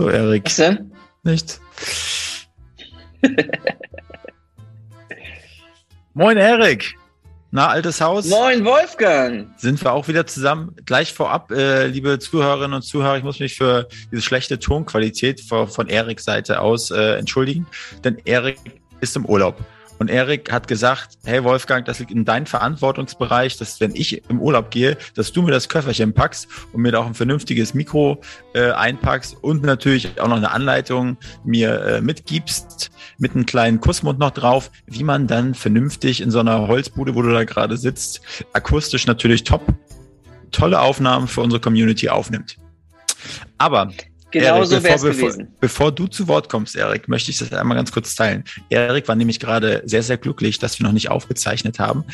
[0.00, 0.46] So, Erik.
[0.46, 0.92] Was denn?
[1.24, 1.60] Nichts.
[6.14, 6.94] Moin, Erik.
[7.50, 8.26] Na, altes Haus.
[8.30, 9.48] Moin, Wolfgang.
[9.58, 10.74] Sind wir auch wieder zusammen.
[10.86, 15.68] Gleich vorab, äh, liebe Zuhörerinnen und Zuhörer, ich muss mich für diese schlechte Tonqualität von,
[15.68, 17.66] von Eriks Seite aus äh, entschuldigen,
[18.02, 18.56] denn Erik
[19.02, 19.62] ist im Urlaub.
[20.00, 24.40] Und Erik hat gesagt, hey Wolfgang, das liegt in deinem Verantwortungsbereich, dass wenn ich im
[24.40, 28.18] Urlaub gehe, dass du mir das Köfferchen packst und mir da auch ein vernünftiges Mikro
[28.54, 34.18] äh, einpackst und natürlich auch noch eine Anleitung mir äh, mitgibst, mit einem kleinen Kussmund
[34.18, 38.22] noch drauf, wie man dann vernünftig in so einer Holzbude, wo du da gerade sitzt,
[38.54, 39.66] akustisch natürlich top,
[40.50, 42.56] tolle Aufnahmen für unsere Community aufnimmt.
[43.58, 43.92] Aber
[44.30, 45.48] Genau so wäre es bevor, gewesen.
[45.60, 48.44] Bevor du zu Wort kommst, Erik, möchte ich das einmal ganz kurz teilen.
[48.68, 52.04] Erik war nämlich gerade sehr, sehr glücklich, dass wir noch nicht aufgezeichnet haben,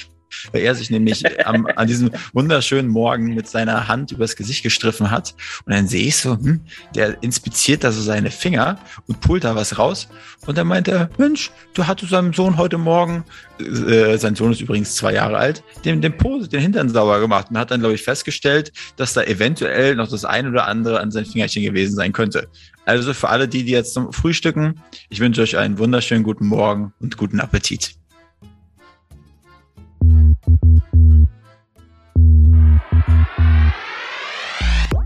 [0.53, 5.11] weil er sich nämlich am, an diesem wunderschönen Morgen mit seiner Hand übers Gesicht gestriffen
[5.11, 5.35] hat.
[5.65, 6.61] Und dann sehe ich so, hm,
[6.95, 10.09] der inspiziert da so seine Finger und pullt da was raus.
[10.47, 13.25] Und dann meint er, Mensch, du hattest seinem Sohn heute Morgen,
[13.59, 17.49] äh, sein Sohn ist übrigens zwei Jahre alt, den, den Pose, den Hintern sauber gemacht
[17.51, 21.11] und hat dann, glaube ich, festgestellt, dass da eventuell noch das ein oder andere an
[21.11, 22.49] seinen Fingerchen gewesen sein könnte.
[22.85, 26.93] Also für alle die, die jetzt zum Frühstücken, ich wünsche euch einen wunderschönen guten Morgen
[27.01, 27.97] und guten Appetit.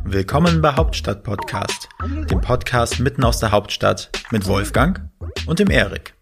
[0.04, 5.08] Willkommen bei Hauptstadt Podcast, dem Podcast mitten aus der Hauptstadt mit Wolfgang
[5.46, 6.14] und dem Erik.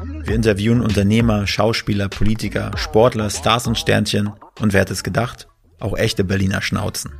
[0.00, 5.48] Wir interviewen Unternehmer, Schauspieler, Politiker, Sportler, Stars und Sternchen und wer hätte es gedacht,
[5.80, 7.12] auch echte Berliner Schnauzen.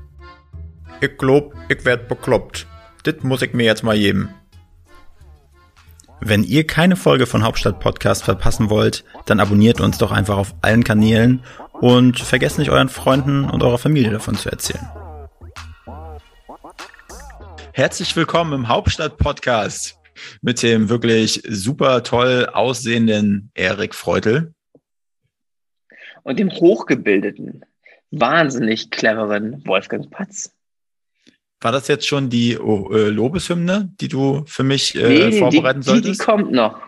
[1.00, 2.66] Ich glaub, ich werd bekloppt.
[3.03, 4.31] Das muss ich mir jetzt mal geben.
[6.20, 10.55] Wenn ihr keine Folge von Hauptstadt Podcast verpassen wollt, dann abonniert uns doch einfach auf
[10.62, 14.86] allen Kanälen und vergesst nicht euren Freunden und eurer Familie davon zu erzählen.
[17.72, 19.97] Herzlich willkommen im Hauptstadt Podcast
[20.42, 24.55] mit dem wirklich super toll aussehenden Erik Freutel.
[26.25, 27.64] Und dem hochgebildeten,
[28.10, 30.57] wahnsinnig cleveren Wolfgang Patz.
[31.60, 35.38] War das jetzt schon die oh, äh, Lobeshymne, die du für mich äh, Nee, die,
[35.38, 36.20] vorbereiten die, solltest?
[36.20, 36.80] die kommt noch.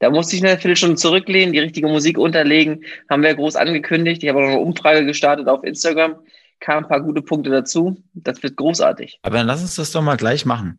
[0.00, 2.84] Da musste ich eine Viertelstunde zurücklehnen, die richtige Musik unterlegen.
[3.10, 4.22] Haben wir groß angekündigt.
[4.22, 6.16] Ich habe auch noch eine Umfrage gestartet auf Instagram.
[6.60, 8.02] Kamen ein paar gute Punkte dazu.
[8.14, 9.18] Das wird großartig.
[9.22, 10.78] Aber dann lass uns das doch mal gleich machen.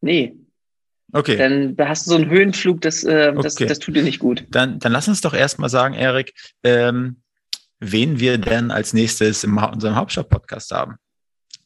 [0.00, 0.36] Nee,
[1.12, 1.36] Okay.
[1.36, 3.66] dann hast du so einen Höhenflug, das, äh, das, Okay.
[3.66, 4.44] das tut dir nicht gut.
[4.50, 6.34] Dann, dann lass uns doch erstmal sagen, Erik,
[6.64, 7.22] ähm,
[7.78, 10.96] wen wir denn als nächstes in unserem Hauptstadt-Podcast haben.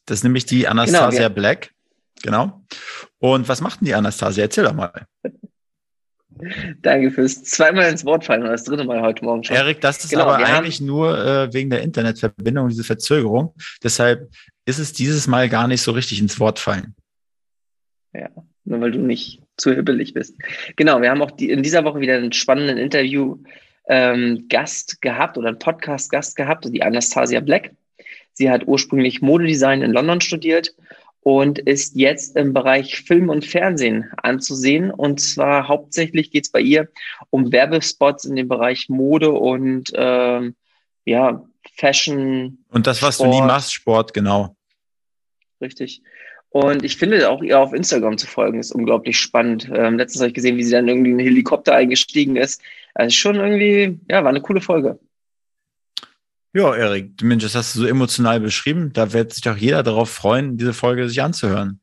[0.09, 1.71] Das ist nämlich die Anastasia wir- Black.
[2.23, 2.61] Genau.
[3.19, 4.43] Und was macht denn die Anastasia?
[4.43, 4.91] Erzähl doch mal.
[6.81, 9.55] Danke fürs zweimal ins Wort fallen, oder das dritte Mal heute Morgen schon.
[9.55, 13.53] Erik, das ist Genau, aber eigentlich nur äh, wegen der Internetverbindung, diese Verzögerung.
[13.83, 14.31] Deshalb
[14.65, 16.95] ist es dieses Mal gar nicht so richtig ins Wort fallen.
[18.63, 20.35] nur weil du nicht zu hibbelig bist.
[20.77, 25.59] Genau, wir haben auch die, in dieser Woche wieder einen spannenden Interview-Gast gehabt oder einen
[25.59, 27.71] Podcast-Gast gehabt, die Anastasia Black.
[28.39, 30.73] Sie hat ursprünglich Modedesign in London studiert
[31.19, 34.91] und ist jetzt im Bereich Film und Fernsehen anzusehen.
[34.91, 36.87] Und zwar hauptsächlich geht es bei ihr
[37.31, 40.55] um Werbespots in dem Bereich Mode und ähm,
[41.03, 41.43] ja,
[41.75, 43.47] Fashion, Und das, was du nie Sport.
[43.47, 44.55] machst, Sport, genau.
[45.59, 46.01] Richtig.
[46.47, 49.69] Und ich finde auch ihr auf Instagram zu folgen ist unglaublich spannend.
[49.75, 52.61] Ähm, letztens habe ich gesehen, wie sie dann irgendwie in einen Helikopter eingestiegen ist.
[52.95, 54.97] Also schon irgendwie, ja, war eine coole Folge.
[56.51, 58.91] Ja, Erik, Mensch, das hast du so emotional beschrieben.
[58.91, 61.79] Da wird sich doch jeder darauf freuen, diese Folge sich anzuhören.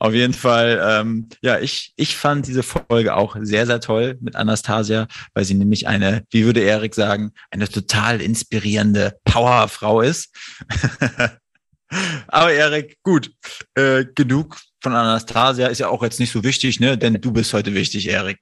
[0.00, 4.34] Auf jeden Fall, ähm, ja, ich, ich fand diese Folge auch sehr, sehr toll mit
[4.34, 10.34] Anastasia, weil sie nämlich eine, wie würde Erik sagen, eine total inspirierende Powerfrau ist.
[12.26, 13.30] Aber Erik, gut,
[13.76, 16.98] äh, genug von Anastasia ist ja auch jetzt nicht so wichtig, ne?
[16.98, 18.40] Denn du bist heute wichtig, Erik.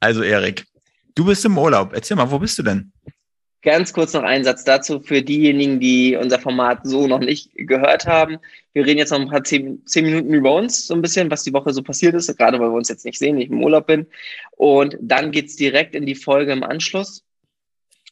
[0.00, 0.66] Also, Erik,
[1.14, 1.92] du bist im Urlaub.
[1.94, 2.92] Erzähl mal, wo bist du denn?
[3.62, 8.06] Ganz kurz noch ein Satz dazu für diejenigen, die unser Format so noch nicht gehört
[8.06, 8.38] haben.
[8.72, 11.42] Wir reden jetzt noch ein paar zehn, zehn Minuten über uns, so ein bisschen, was
[11.42, 13.88] die Woche so passiert ist, gerade weil wir uns jetzt nicht sehen, ich im Urlaub
[13.88, 14.06] bin.
[14.56, 17.24] Und dann geht's direkt in die Folge im Anschluss.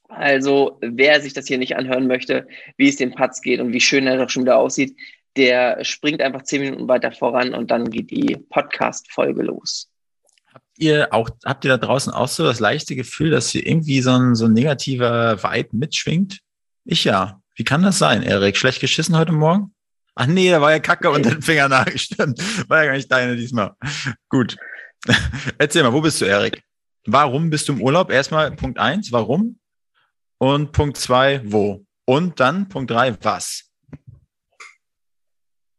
[0.09, 3.81] Also, wer sich das hier nicht anhören möchte, wie es dem Patz geht und wie
[3.81, 4.97] schön er doch schon wieder aussieht,
[5.37, 9.91] der springt einfach zehn Minuten weiter voran und dann geht die Podcast-Folge los.
[10.79, 14.11] Ihr auch, habt ihr da draußen auch so das leichte Gefühl, dass hier irgendwie so
[14.11, 16.41] ein, so ein negativer Vibe mitschwingt?
[16.85, 17.41] Ich ja.
[17.55, 18.57] Wie kann das sein, Erik?
[18.57, 19.75] Schlecht geschissen heute Morgen?
[20.15, 21.99] Ach nee, da war ja Kacke unter den Fingernagel.
[21.99, 22.39] Stimmt.
[22.69, 23.75] War ja gar nicht deine diesmal.
[24.29, 24.57] Gut.
[25.59, 26.63] Erzähl mal, wo bist du, Erik?
[27.07, 28.11] Warum bist du im Urlaub?
[28.11, 29.59] Erstmal Punkt eins, warum?
[30.39, 31.85] Und Punkt zwei, wo?
[32.05, 33.71] Und dann Punkt drei, was?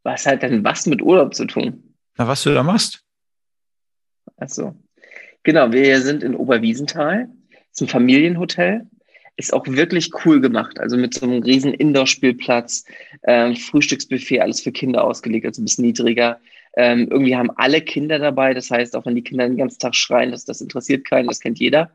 [0.03, 1.95] Was hat denn was mit Urlaub zu tun?
[2.15, 3.03] Na, was du da machst?
[4.37, 4.75] Achso.
[5.43, 7.29] Genau, wir sind in Oberwiesenthal.
[7.51, 8.87] Das ist ein Familienhotel.
[9.37, 10.79] Ist auch wirklich cool gemacht.
[10.79, 12.85] Also mit so einem riesen Indoor-Spielplatz,
[13.23, 16.39] ähm, Frühstücksbuffet, alles für Kinder ausgelegt, also ein bisschen niedriger.
[16.75, 18.53] Ähm, irgendwie haben alle Kinder dabei.
[18.53, 21.39] Das heißt, auch wenn die Kinder den ganzen Tag schreien, das, das interessiert keinen, das
[21.39, 21.91] kennt jeder.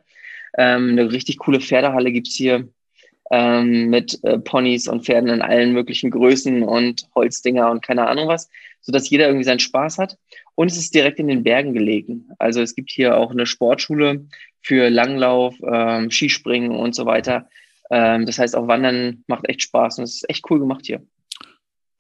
[0.56, 2.68] Ähm, eine richtig coole Pferdehalle gibt's hier
[3.30, 8.28] ähm, mit äh, Ponys und Pferden in allen möglichen Größen und Holzdinger und keine Ahnung
[8.28, 8.50] was,
[8.82, 10.18] sodass jeder irgendwie seinen Spaß hat.
[10.54, 12.28] Und es ist direkt in den Bergen gelegen.
[12.38, 14.26] Also es gibt hier auch eine Sportschule
[14.60, 17.48] für Langlauf, ähm, Skispringen und so weiter.
[17.90, 21.02] Ähm, das heißt, auch Wandern macht echt Spaß und es ist echt cool gemacht hier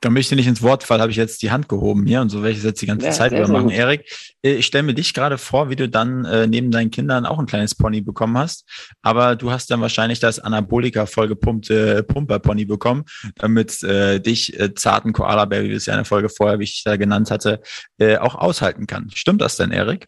[0.02, 2.28] damit ich dir nicht ins Wort fall, habe ich jetzt die Hand gehoben hier und
[2.28, 3.70] so werde ich es jetzt die ganze ja, Zeit über machen.
[3.70, 4.04] Erik,
[4.42, 7.38] äh, ich stelle mir dich gerade vor, wie du dann äh, neben deinen Kindern auch
[7.38, 8.68] ein kleines Pony bekommen hast,
[9.00, 13.04] aber du hast dann wahrscheinlich das Anabolika vollgepumpte Pumper-Pony bekommen,
[13.36, 16.64] damit äh, dich äh, zarten Koala-Bär, wie du es ja in der Folge vorher, wie
[16.64, 17.60] ich da genannt hatte,
[17.98, 19.08] äh, auch aushalten kann.
[19.14, 20.06] Stimmt das denn, Erik?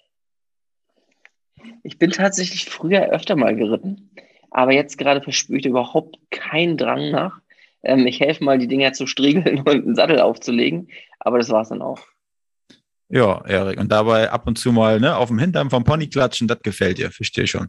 [1.85, 4.11] Ich bin tatsächlich früher öfter mal geritten,
[4.51, 7.44] aber jetzt gerade verspüre ich überhaupt keinen Drang nach
[7.85, 10.89] ähm, ich helfe mal, die Dinger zu striegeln und einen Sattel aufzulegen.
[11.21, 12.01] Aber das war es dann auch.
[13.09, 13.79] Ja, Erik.
[13.79, 16.99] Und dabei ab und zu mal ne, auf dem Hintern vom Pony klatschen, das gefällt
[16.99, 17.69] dir, verstehe schon.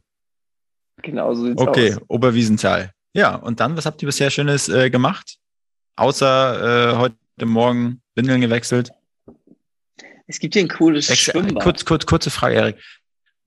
[1.01, 1.97] Genau so sieht's okay, aus.
[1.97, 2.91] Okay, Oberwiesenthal.
[3.13, 5.37] Ja, und dann, was habt ihr bisher Schönes äh, gemacht?
[5.97, 8.91] Außer äh, heute Morgen Windeln gewechselt?
[10.27, 11.63] Es gibt hier ein cooles Wechsel, Schwimmbad.
[11.63, 12.77] Kurz, kurz, kurze Frage, Erik.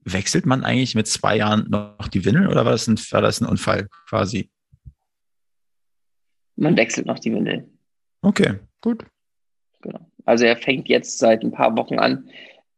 [0.05, 3.41] Wechselt man eigentlich mit zwei Jahren noch die Windeln oder war das ein, war das
[3.41, 4.49] ein Unfall quasi?
[6.59, 7.77] Man wechselt noch die Windeln.
[8.21, 9.05] Okay, gut.
[9.81, 9.99] Genau.
[10.25, 12.29] Also er fängt jetzt seit ein paar Wochen an,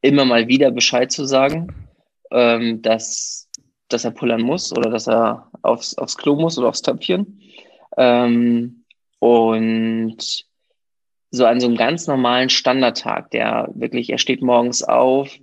[0.01, 1.73] immer mal wieder Bescheid zu sagen,
[2.31, 3.49] ähm, dass,
[3.89, 7.41] dass er pullern muss oder dass er aufs, aufs Klo muss oder aufs Töpfchen.
[7.97, 8.83] Ähm,
[9.19, 10.45] und
[11.31, 15.35] so an so einem ganz normalen Standardtag, der wirklich, er steht morgens auf,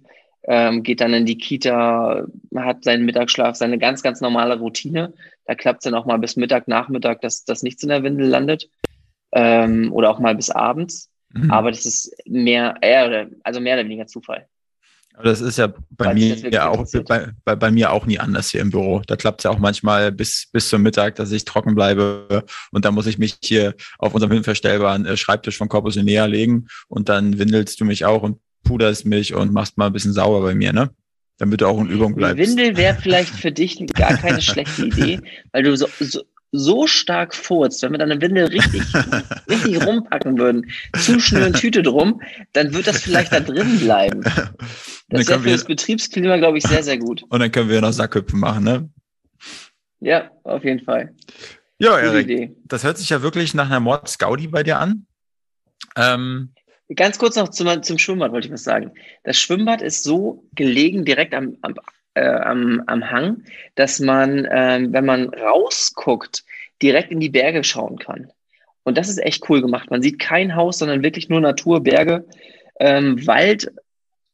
[0.49, 5.13] ähm, geht dann in die Kita, hat seinen Mittagsschlaf, seine ganz, ganz normale Routine.
[5.45, 8.29] Da klappt es dann auch mal bis Mittag, Nachmittag, dass, dass nichts in der Windel
[8.29, 8.71] landet.
[9.31, 11.11] Ähm, oder auch mal bis abends.
[11.35, 11.51] Mhm.
[11.51, 14.47] Aber das ist mehr, eher, also mehr oder weniger Zufall.
[15.13, 18.51] Aber das ist ja bei mir ja auch bei, bei, bei, mir auch nie anders
[18.51, 19.03] hier im Büro.
[19.07, 22.85] Da klappt es ja auch manchmal bis, bis zum Mittag, dass ich trocken bleibe und
[22.85, 27.09] dann muss ich mich hier auf unserem hinverstellbaren äh, Schreibtisch von Corpus Inea legen und
[27.09, 30.55] dann windelst du mich auch und puderst mich und machst mal ein bisschen sauer bei
[30.55, 30.91] mir, ne?
[31.39, 32.39] Damit du auch in Übung bleibst.
[32.39, 35.21] Windel wäre vielleicht für dich gar keine schlechte Idee,
[35.53, 38.83] weil du so, so, so stark furzt, wenn wir dann eine Windel richtig,
[39.49, 42.21] richtig rumpacken würden, zuschnüren, Tüte drum,
[42.53, 44.23] dann wird das vielleicht da drin bleiben.
[45.11, 47.25] Das wäre für das Betriebsklima, glaube ich, sehr, sehr gut.
[47.31, 48.91] Und dann können wir noch Sackhüpfen machen, ne?
[50.01, 51.15] Ja, auf jeden Fall.
[51.79, 55.07] Ja, Erik, das hört sich ja wirklich nach einer Mord-Scaudi bei dir an.
[55.97, 56.53] Ähm,
[56.95, 58.93] Ganz kurz noch zum, zum Schwimmbad wollte ich was sagen.
[59.25, 61.75] Das Schwimmbad ist so gelegen direkt am, am,
[62.15, 63.45] äh, am, am Hang,
[63.75, 66.45] dass man, äh, wenn man rausguckt,
[66.81, 68.33] direkt in die Berge schauen kann.
[68.85, 69.91] Und das ist echt cool gemacht.
[69.91, 72.25] Man sieht kein Haus, sondern wirklich nur Natur, Berge,
[72.81, 73.71] ähm, Wald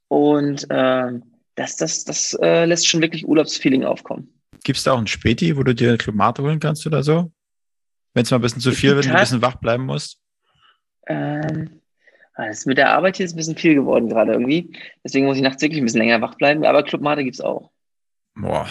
[0.09, 1.12] und äh,
[1.56, 4.33] das, das, das äh, lässt schon wirklich Urlaubsfeeling aufkommen.
[4.62, 7.33] Gibt es da auch ein Späti, wo du dir Klimate holen kannst oder so?
[8.12, 10.19] Wenn es mal ein bisschen zu viel wird und ein bisschen wach bleiben musst?
[11.06, 11.81] Ähm,
[12.37, 14.73] das mit der Arbeit hier ist ein bisschen viel geworden gerade irgendwie.
[15.05, 16.65] Deswegen muss ich nachts wirklich ein bisschen länger wach bleiben.
[16.65, 17.70] Aber Club Mate gibt es auch.
[18.35, 18.69] Boah,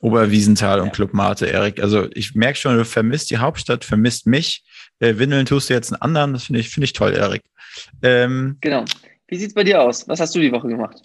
[0.00, 0.84] Oberwiesenthal ja.
[0.84, 1.82] und Club Mate, Erik.
[1.82, 4.64] Also ich merke schon, du vermisst die Hauptstadt, vermisst mich.
[5.00, 6.32] Äh, Windeln tust du jetzt einen anderen.
[6.34, 7.42] Das finde ich, finde ich toll, Erik.
[8.02, 8.84] Ähm, genau.
[9.26, 10.06] Wie sieht es bei dir aus?
[10.08, 11.02] Was hast du die Woche gemacht?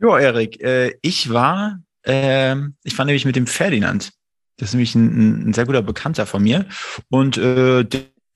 [0.00, 4.12] Ja, Erik, äh, ich war, äh, ich war nämlich mit dem Ferdinand.
[4.56, 6.66] Das ist nämlich ein, ein sehr guter Bekannter von mir.
[7.10, 7.84] Und äh,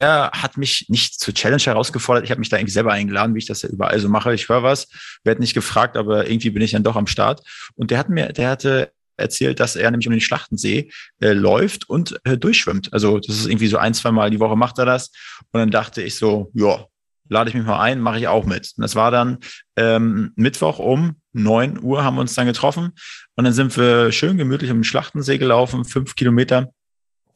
[0.07, 2.25] hat mich nicht zur Challenge herausgefordert.
[2.25, 4.35] Ich habe mich da irgendwie selber eingeladen, wie ich das ja überall so mache.
[4.35, 4.89] Ich höre was,
[5.25, 7.43] werde nicht gefragt, aber irgendwie bin ich dann doch am Start.
[7.75, 10.91] Und der hat mir, der hatte erzählt, dass er nämlich um den Schlachtensee
[11.21, 12.93] äh, läuft und äh, durchschwimmt.
[12.93, 15.11] Also das ist irgendwie so ein, zwei Mal die Woche macht er das.
[15.51, 16.87] Und dann dachte ich so, ja,
[17.29, 18.73] lade ich mich mal ein, mache ich auch mit.
[18.77, 19.39] Und das war dann
[19.77, 22.93] ähm, Mittwoch um neun Uhr haben wir uns dann getroffen
[23.37, 26.73] und dann sind wir schön gemütlich um den Schlachtensee gelaufen, fünf Kilometer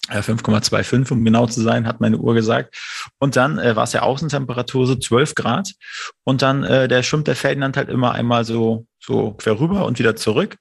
[0.09, 2.76] 5,25, äh, um genau zu sein, hat meine Uhr gesagt.
[3.18, 5.73] Und dann äh, war es ja Außentemperatur so 12 Grad.
[6.25, 9.99] Und dann äh, der schwimmt der Ferdinand halt immer einmal so, so quer rüber und
[9.99, 10.56] wieder zurück.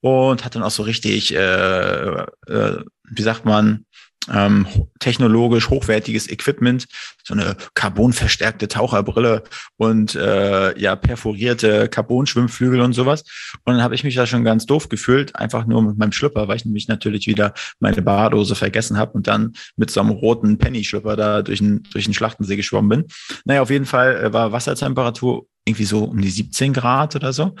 [0.00, 3.85] Und hat dann auch so richtig, äh, äh, wie sagt man,
[4.32, 4.66] ähm,
[4.98, 6.86] technologisch hochwertiges Equipment,
[7.24, 9.44] so eine carbonverstärkte Taucherbrille
[9.76, 13.24] und äh, ja perforierte Carbon-Schwimmflügel und sowas.
[13.64, 16.48] Und dann habe ich mich da schon ganz doof gefühlt, einfach nur mit meinem Schlüpper,
[16.48, 20.58] weil ich nämlich natürlich wieder meine Bardose vergessen habe und dann mit so einem roten
[20.58, 23.04] Penny-Schlüpper da durch den, durch den Schlachtensee geschwommen bin.
[23.44, 27.54] Naja, auf jeden Fall äh, war Wassertemperatur irgendwie so um die 17 Grad oder so.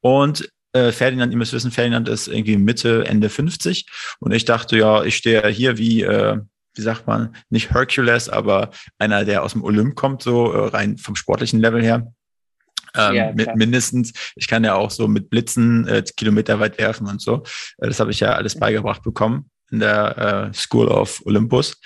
[0.00, 3.86] Und äh, Ferdinand, ihr müsst wissen, Ferdinand ist irgendwie Mitte, Ende 50.
[4.20, 6.38] Und ich dachte, ja, ich stehe hier wie, äh,
[6.74, 10.96] wie sagt man, nicht Hercules, aber einer, der aus dem Olymp kommt, so äh, rein
[10.96, 12.12] vom sportlichen Level her.
[12.94, 17.06] Ähm, ja, mit mindestens, ich kann ja auch so mit Blitzen äh, Kilometer weit werfen
[17.06, 17.42] und so.
[17.78, 21.80] Äh, das habe ich ja alles beigebracht bekommen in der äh, School of Olympus.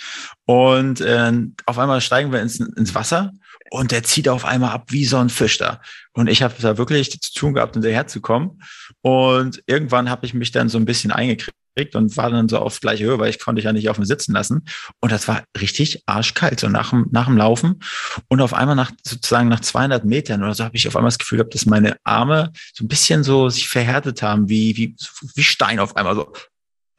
[0.44, 1.32] Und äh,
[1.66, 3.32] auf einmal steigen wir ins, ins Wasser
[3.70, 5.80] und der zieht auf einmal ab wie so ein Fisch da.
[6.12, 8.62] Und ich habe da wirklich zu tun gehabt, hinterher zu kommen.
[9.02, 11.54] Und irgendwann habe ich mich dann so ein bisschen eingekriegt
[11.94, 14.32] und war dann so auf gleiche Höhe, weil ich konnte ja nicht auf mir sitzen
[14.32, 14.64] lassen.
[15.00, 17.80] Und das war richtig arschkalt, so nach dem, nach dem Laufen.
[18.28, 21.18] Und auf einmal nach, sozusagen nach 200 Metern oder so, habe ich auf einmal das
[21.18, 24.96] Gefühl gehabt, dass meine Arme so ein bisschen so sich verhärtet haben, wie, wie,
[25.34, 26.32] wie Stein auf einmal so.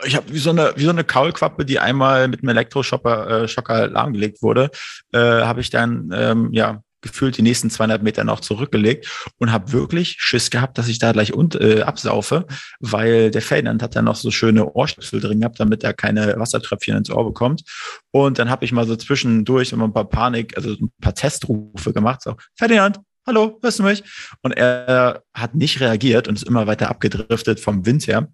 [0.05, 3.47] Ich habe wie so eine wie so eine Kaulquappe, die einmal mit einem Elektroschocker äh,
[3.47, 4.69] Schocker lahmgelegt wurde,
[5.11, 9.71] äh, habe ich dann ähm, ja gefühlt die nächsten 200 Meter noch zurückgelegt und habe
[9.71, 12.45] wirklich Schiss gehabt, dass ich da gleich und, äh, absaufe,
[12.79, 16.97] weil der Ferdinand hat dann noch so schöne Ohrstöpsel drin gehabt, damit er keine Wassertröpfchen
[16.97, 17.63] ins Ohr bekommt.
[18.11, 21.93] Und dann habe ich mal so zwischendurch immer ein paar Panik, also ein paar Testrufe
[21.93, 24.03] gemacht, so Ferdinand, hallo, hörst du mich?
[24.41, 28.27] Und er hat nicht reagiert und ist immer weiter abgedriftet vom Wind her.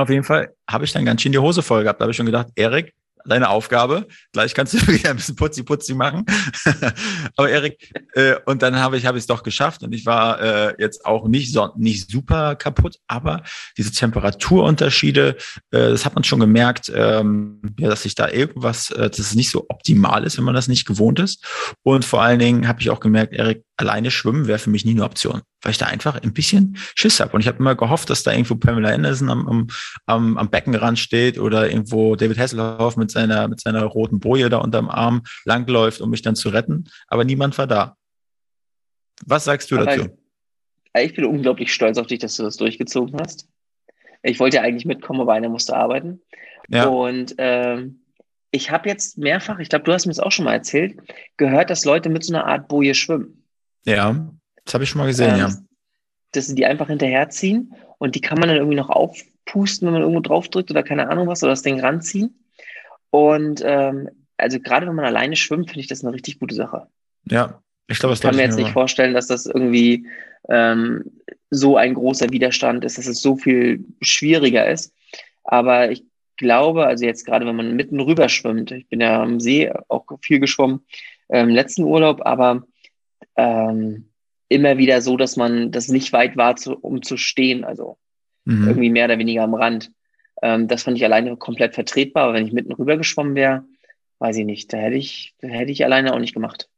[0.00, 2.00] Auf jeden Fall habe ich dann ganz schön die Hose voll gehabt.
[2.00, 4.06] Da habe ich schon gedacht, Erik, deine Aufgabe.
[4.32, 6.24] Gleich kannst du wieder ein bisschen putzi-putzi machen.
[7.36, 10.40] Aber Erik, äh, und dann habe ich habe ich es doch geschafft und ich war
[10.40, 13.42] äh, jetzt auch nicht so nicht super kaputt, aber
[13.76, 15.36] diese Temperaturunterschiede,
[15.70, 19.34] äh, das hat man schon gemerkt, ähm, ja, dass sich da irgendwas, äh, dass es
[19.34, 21.44] nicht so optimal ist, wenn man das nicht gewohnt ist.
[21.82, 24.92] Und vor allen Dingen habe ich auch gemerkt, Erik, alleine schwimmen wäre für mich nie
[24.92, 27.32] eine Option, weil ich da einfach ein bisschen Schiss habe.
[27.32, 29.66] Und ich habe immer gehofft, dass da irgendwo Pamela Anderson am, am,
[30.06, 34.58] am, am Beckenrand steht oder irgendwo David Hasselhoff mit seiner, mit seiner roten Boje da
[34.58, 36.84] unterm Arm langläuft, um mich dann zu retten.
[37.08, 37.96] Aber niemand war da.
[39.26, 40.08] Was sagst du Aber dazu?
[40.94, 43.48] Ich, ich bin unglaublich stolz auf dich, dass du das durchgezogen hast.
[44.22, 46.20] Ich wollte ja eigentlich mitkommen, aber einer musste arbeiten.
[46.68, 46.86] Ja.
[46.86, 48.00] Und ähm,
[48.50, 50.96] ich habe jetzt mehrfach, ich glaube, du hast mir das auch schon mal erzählt,
[51.36, 53.39] gehört, dass Leute mit so einer Art Boje schwimmen.
[53.84, 54.30] Ja,
[54.64, 55.50] das habe ich schon mal gesehen, ähm, ja.
[56.32, 60.02] Dass sie die einfach hinterherziehen und die kann man dann irgendwie noch aufpusten, wenn man
[60.02, 62.44] irgendwo drauf drückt oder keine Ahnung was, oder das Ding ranziehen.
[63.10, 66.86] Und ähm, also gerade wenn man alleine schwimmt, finde ich das eine richtig gute Sache.
[67.28, 70.06] Ja, ich glaube, das kann mir jetzt nicht vorstellen, dass das irgendwie
[70.48, 71.04] ähm,
[71.50, 74.94] so ein großer Widerstand ist, dass es so viel schwieriger ist.
[75.44, 76.04] Aber ich
[76.36, 80.06] glaube, also jetzt gerade wenn man mitten rüber schwimmt, ich bin ja am See auch
[80.22, 80.86] viel geschwommen
[81.28, 82.62] im ähm, letzten Urlaub, aber
[83.36, 84.10] ähm,
[84.48, 87.98] immer wieder so, dass man das nicht weit war, zu, um zu stehen, also
[88.44, 88.68] mhm.
[88.68, 89.90] irgendwie mehr oder weniger am Rand.
[90.42, 93.64] Ähm, das fand ich alleine komplett vertretbar, aber wenn ich mitten rüber geschwommen wäre,
[94.18, 96.68] weiß ich nicht, da hätte ich, da hätte ich alleine auch nicht gemacht.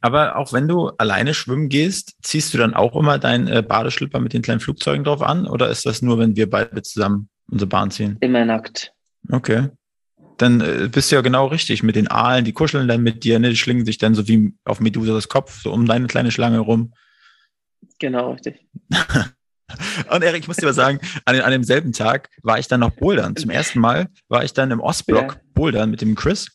[0.00, 4.20] Aber auch wenn du alleine schwimmen gehst, ziehst du dann auch immer deinen äh, Badeschlipper
[4.20, 5.46] mit den kleinen Flugzeugen drauf an?
[5.46, 8.16] Oder ist das nur, wenn wir beide zusammen unsere Bahn ziehen?
[8.20, 8.92] Immer nackt.
[9.32, 9.70] Okay
[10.38, 13.38] dann äh, bist du ja genau richtig mit den Aalen, die kuscheln dann mit dir,
[13.38, 13.50] ne?
[13.50, 16.92] die schlingen sich dann so wie auf Medusas Kopf, so um deine kleine Schlange rum.
[17.98, 18.66] Genau, richtig.
[20.10, 22.90] Und Erik, ich muss dir mal sagen, an, an demselben Tag war ich dann noch
[22.90, 23.34] bouldern.
[23.34, 25.40] Zum ersten Mal war ich dann im Ostblock ja.
[25.54, 26.48] bouldern mit dem Chris.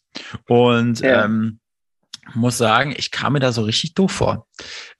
[0.48, 1.26] Und ja.
[1.26, 1.60] ähm,
[2.34, 4.48] muss sagen, ich kam mir da so richtig doof vor.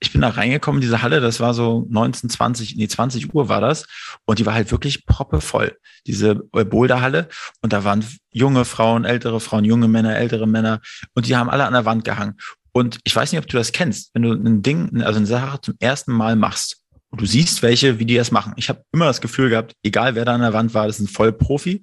[0.00, 3.48] Ich bin da reingekommen in diese Halle, das war so 19, 20, nee, 20 Uhr
[3.48, 3.86] war das.
[4.24, 7.28] Und die war halt wirklich proppevoll, diese Boulderhalle.
[7.60, 10.80] Und da waren junge Frauen, ältere Frauen, junge Männer, ältere Männer.
[11.14, 12.36] Und die haben alle an der Wand gehangen.
[12.72, 15.60] Und ich weiß nicht, ob du das kennst, wenn du ein Ding, also eine Sache
[15.60, 18.54] zum ersten Mal machst und du siehst welche, wie die das machen.
[18.56, 21.04] Ich habe immer das Gefühl gehabt, egal wer da an der Wand war, das ist
[21.04, 21.82] ein Vollprofi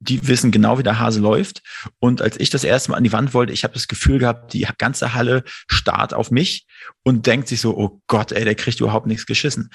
[0.00, 1.62] die wissen genau, wie der Hase läuft.
[1.98, 4.52] Und als ich das erste Mal an die Wand wollte, ich habe das Gefühl gehabt,
[4.52, 6.66] die ganze Halle starrt auf mich
[7.02, 9.70] und denkt sich so, oh Gott, ey, der kriegt überhaupt nichts geschissen.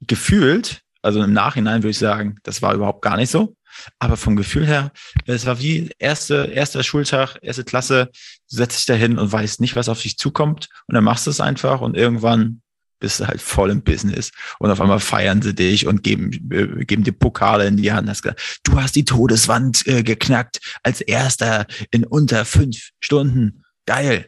[0.00, 3.56] Gefühlt, also im Nachhinein würde ich sagen, das war überhaupt gar nicht so.
[3.98, 4.92] Aber vom Gefühl her,
[5.26, 8.10] es war wie erste, erster Schultag, erste Klasse,
[8.46, 10.68] setzt dich da hin und weißt nicht, was auf dich zukommt.
[10.86, 12.61] Und dann machst du es einfach und irgendwann
[13.02, 14.30] bist du halt voll im Business
[14.60, 18.08] und auf einmal feiern sie dich und geben, äh, geben dir Pokale in die Hand.
[18.08, 23.64] Hast gesagt, du hast die Todeswand äh, geknackt als erster in unter fünf Stunden.
[23.86, 24.26] Geil.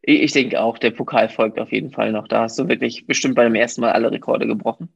[0.00, 2.28] Ich denke auch, der Pokal folgt auf jeden Fall noch.
[2.28, 4.88] Da hast du wirklich bestimmt beim ersten Mal alle Rekorde gebrochen.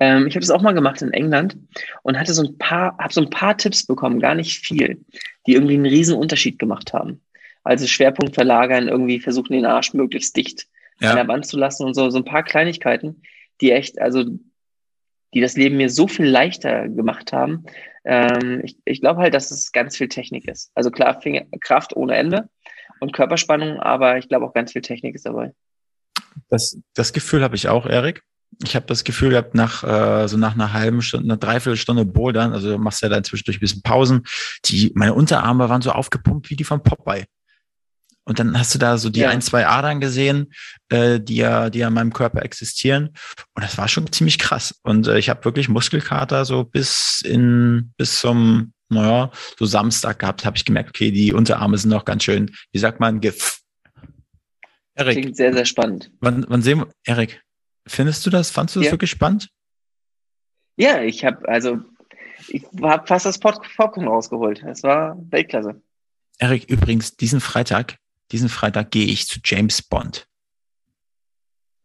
[0.00, 1.56] Ähm, ich habe das auch mal gemacht in England
[2.02, 5.04] und hatte so ein paar, habe so ein paar Tipps bekommen, gar nicht viel,
[5.46, 7.20] die irgendwie einen riesen Unterschied gemacht haben.
[7.62, 10.66] Also Schwerpunkt verlagern, irgendwie versuchen den Arsch möglichst dicht
[11.02, 11.10] ja.
[11.10, 13.22] an der Wand zu lassen und so, so ein paar Kleinigkeiten,
[13.60, 14.24] die echt, also
[15.34, 17.64] die das Leben mir so viel leichter gemacht haben.
[18.04, 20.70] Ähm, ich ich glaube halt, dass es ganz viel Technik ist.
[20.74, 22.48] Also klar, Finger, Kraft ohne Ende
[23.00, 25.52] und Körperspannung, aber ich glaube auch ganz viel Technik ist dabei.
[26.48, 28.22] Das, das Gefühl habe ich auch, Erik.
[28.62, 32.52] Ich habe das Gefühl gehabt, nach äh, so nach einer halben Stunde, einer Dreiviertelstunde Bouldern,
[32.52, 34.24] also du machst ja dann zwischendurch ein bisschen Pausen,
[34.66, 37.24] die, meine Unterarme waren so aufgepumpt wie die von Popeye.
[38.24, 39.30] Und dann hast du da so die ja.
[39.30, 40.52] ein, zwei Adern gesehen,
[40.90, 43.10] äh, die ja, die ja in meinem Körper existieren.
[43.54, 44.78] Und das war schon ziemlich krass.
[44.82, 50.44] Und äh, ich habe wirklich Muskelkater so bis in, bis zum, naja, so Samstag gehabt,
[50.44, 53.58] habe ich gemerkt, okay, die Unterarme sind noch ganz schön, wie sagt man, gif.
[54.94, 55.20] Erik.
[55.20, 56.12] Klingt sehr, sehr spannend.
[56.20, 57.42] Wann, wann sehen wir, Erik,
[57.86, 58.92] findest du das, fandst du das ja.
[58.92, 59.48] wirklich spannend?
[60.76, 61.80] Ja, ich habe, also,
[62.48, 64.62] ich habe fast das Popcorn rausgeholt.
[64.62, 65.80] Es war Weltklasse.
[66.38, 67.98] Erik, übrigens, diesen Freitag
[68.32, 70.26] diesen Freitag gehe ich zu James Bond.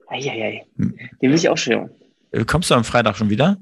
[0.08, 0.66] Eieiei.
[0.78, 0.98] Hm.
[1.22, 1.90] Den will ich auch schon.
[2.32, 3.58] Äh, kommst du am Freitag schon wieder?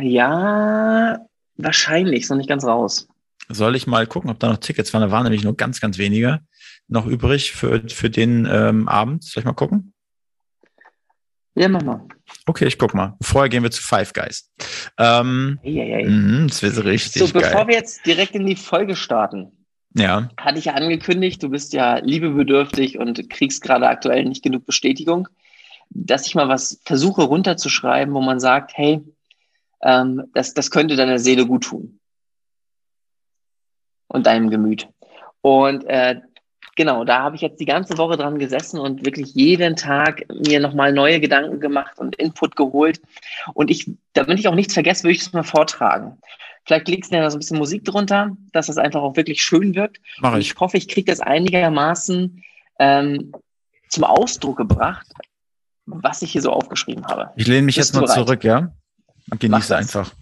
[0.00, 1.18] Ja,
[1.56, 3.08] wahrscheinlich, ist noch nicht ganz raus.
[3.48, 5.02] Soll ich mal gucken, ob da noch Tickets waren?
[5.02, 6.40] Da waren nämlich nur ganz, ganz wenige
[6.86, 9.24] noch übrig für, für den ähm, Abend.
[9.24, 9.92] Soll ich mal gucken?
[11.54, 12.06] Ja, mach mal.
[12.46, 13.16] Okay, ich guck mal.
[13.20, 14.50] Vorher gehen wir zu Five Guys.
[14.98, 16.04] Ähm, ei, ei, ei.
[16.04, 17.68] Mh, das wird richtig So, bevor geil.
[17.68, 19.50] wir jetzt direkt in die Folge starten,
[19.98, 20.28] ja.
[20.36, 25.28] Hatte ich ja angekündigt, du bist ja liebebedürftig und kriegst gerade aktuell nicht genug Bestätigung,
[25.90, 29.02] dass ich mal was versuche runterzuschreiben, wo man sagt, hey,
[29.82, 31.98] ähm, das, das könnte deiner Seele gut tun.
[34.08, 34.88] Und deinem Gemüt.
[35.42, 36.20] Und äh,
[36.76, 40.60] genau, da habe ich jetzt die ganze Woche dran gesessen und wirklich jeden Tag mir
[40.60, 43.02] nochmal neue Gedanken gemacht und Input geholt.
[43.52, 46.18] Und ich, damit ich auch nichts vergesse, würde ich das mal vortragen.
[46.68, 49.74] Vielleicht legst du ja so ein bisschen Musik drunter, dass das einfach auch wirklich schön
[49.74, 50.02] wirkt.
[50.18, 50.50] Mach ich.
[50.50, 52.44] ich hoffe, ich kriege das einigermaßen
[52.78, 53.32] ähm,
[53.88, 55.06] zum Ausdruck gebracht,
[55.86, 57.30] was ich hier so aufgeschrieben habe.
[57.36, 58.70] Ich lehne mich Bist jetzt mal zurück, ja?
[59.30, 60.12] Und genieße einfach.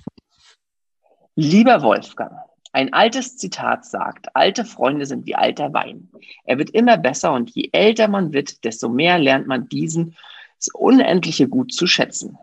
[1.35, 2.31] Lieber Wolfgang,
[2.73, 6.11] ein altes Zitat sagt, alte Freunde sind wie alter Wein.
[6.45, 10.15] Er wird immer besser und je älter man wird, desto mehr lernt man diesen
[10.59, 12.39] das unendliche Gut zu schätzen.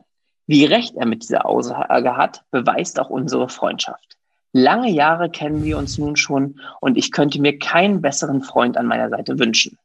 [0.45, 4.17] Wie recht er mit dieser Aussage hat, beweist auch unsere Freundschaft.
[4.51, 8.85] Lange Jahre kennen wir uns nun schon und ich könnte mir keinen besseren Freund an
[8.85, 9.77] meiner Seite wünschen.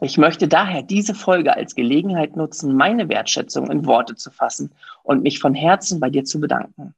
[0.00, 5.22] Ich möchte daher diese Folge als Gelegenheit nutzen, meine Wertschätzung in Worte zu fassen und
[5.22, 6.94] mich von Herzen bei dir zu bedanken.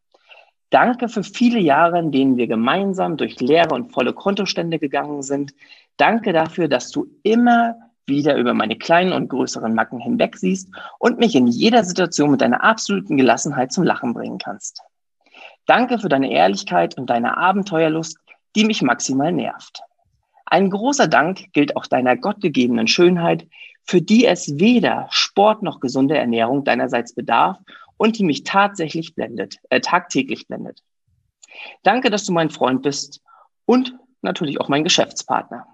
[0.70, 5.54] Danke für viele Jahre, in denen wir gemeinsam durch leere und volle Kontostände gegangen sind.
[5.96, 11.18] Danke dafür, dass du immer wieder über meine kleinen und größeren Macken hinweg siehst und
[11.18, 14.82] mich in jeder Situation mit deiner absoluten Gelassenheit zum Lachen bringen kannst.
[15.66, 18.18] Danke für deine Ehrlichkeit und deine Abenteuerlust,
[18.54, 19.82] die mich maximal nervt.
[20.46, 23.48] Ein großer Dank gilt auch deiner gottgegebenen Schönheit,
[23.82, 27.58] für die es weder Sport noch gesunde Ernährung deinerseits bedarf
[27.96, 30.82] und die mich tatsächlich blendet, äh, tagtäglich blendet.
[31.82, 33.22] Danke, dass du mein Freund bist
[33.64, 35.66] und natürlich auch mein Geschäftspartner.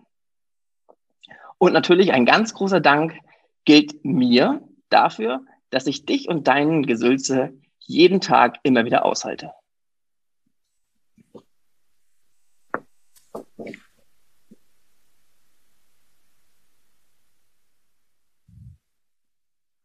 [1.62, 3.16] Und natürlich ein ganz großer Dank
[3.64, 9.53] gilt mir dafür, dass ich dich und deinen Gesülze jeden Tag immer wieder aushalte.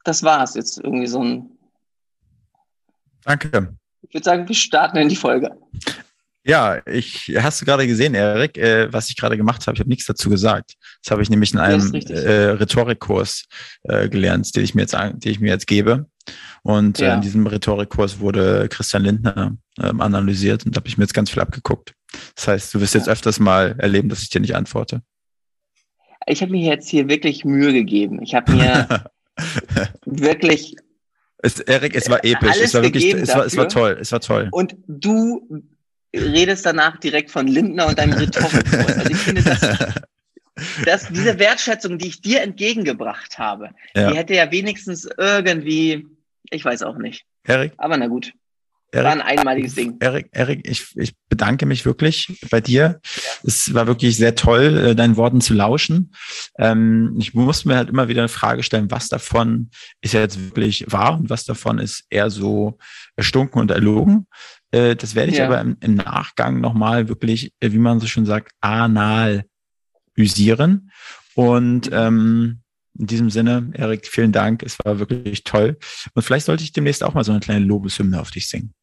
[0.03, 1.59] Das war's jetzt irgendwie so ein.
[3.23, 3.77] Danke.
[4.01, 5.55] Ich würde sagen, wir starten in die Folge.
[6.47, 9.75] Ja, ich hast du gerade gesehen, Erik, äh, was ich gerade gemacht habe.
[9.75, 10.75] Ich habe nichts dazu gesagt.
[11.03, 13.43] Das habe ich nämlich in einem äh, Rhetorikkurs
[13.83, 16.07] äh, gelernt, den ich mir jetzt, den ich mir jetzt gebe.
[16.63, 17.11] Und ja.
[17.11, 21.13] äh, in diesem Rhetorikkurs wurde Christian Lindner ähm, analysiert und da habe ich mir jetzt
[21.13, 21.93] ganz viel abgeguckt.
[22.35, 25.01] Das heißt, du wirst jetzt öfters mal erleben, dass ich dir nicht antworte.
[26.27, 28.21] Ich habe mir jetzt hier wirklich Mühe gegeben.
[28.21, 28.87] Ich habe mir
[30.05, 30.75] wirklich
[31.39, 32.55] es, Erik, es war episch.
[32.61, 33.97] es war wirklich, es war, es war toll.
[34.01, 34.47] Es war toll.
[34.51, 35.61] Und du
[36.17, 38.97] redest danach direkt von Lindner und deinem Rhetorikkurs.
[38.97, 39.59] Also ich finde, das,
[40.85, 44.11] das, diese Wertschätzung, die ich dir entgegengebracht habe, ja.
[44.11, 46.07] die hätte ja wenigstens irgendwie,
[46.49, 47.25] ich weiß auch nicht.
[47.43, 47.73] Erik?
[47.77, 48.33] Aber na gut.
[48.91, 49.97] Erik, war ein einmaliges Ding.
[49.99, 53.01] Erik, Erik, ich, ich bedanke mich wirklich bei dir.
[53.03, 53.21] Ja.
[53.43, 56.13] Es war wirklich sehr toll, äh, deinen Worten zu lauschen.
[56.57, 59.69] Ähm, ich musste mir halt immer wieder eine Frage stellen, was davon
[60.01, 62.77] ist ja jetzt wirklich wahr und was davon ist eher so
[63.17, 64.27] erstunken und erlogen.
[64.71, 65.45] Äh, das werde ich ja.
[65.45, 69.43] aber im, im Nachgang nochmal wirklich, äh, wie man so schon sagt, analysieren.
[71.35, 72.61] Und ähm,
[72.97, 74.63] in diesem Sinne, Erik, vielen Dank.
[74.63, 75.77] Es war wirklich toll.
[76.13, 78.73] Und vielleicht sollte ich demnächst auch mal so eine kleine Lobeshymne auf dich singen.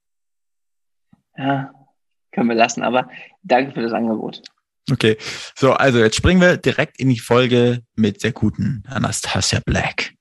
[1.37, 1.73] Ja,
[2.33, 3.09] können wir lassen, aber
[3.42, 4.42] danke für das Angebot.
[4.90, 5.16] Okay,
[5.57, 10.12] so, also jetzt springen wir direkt in die Folge mit der guten Anastasia Black.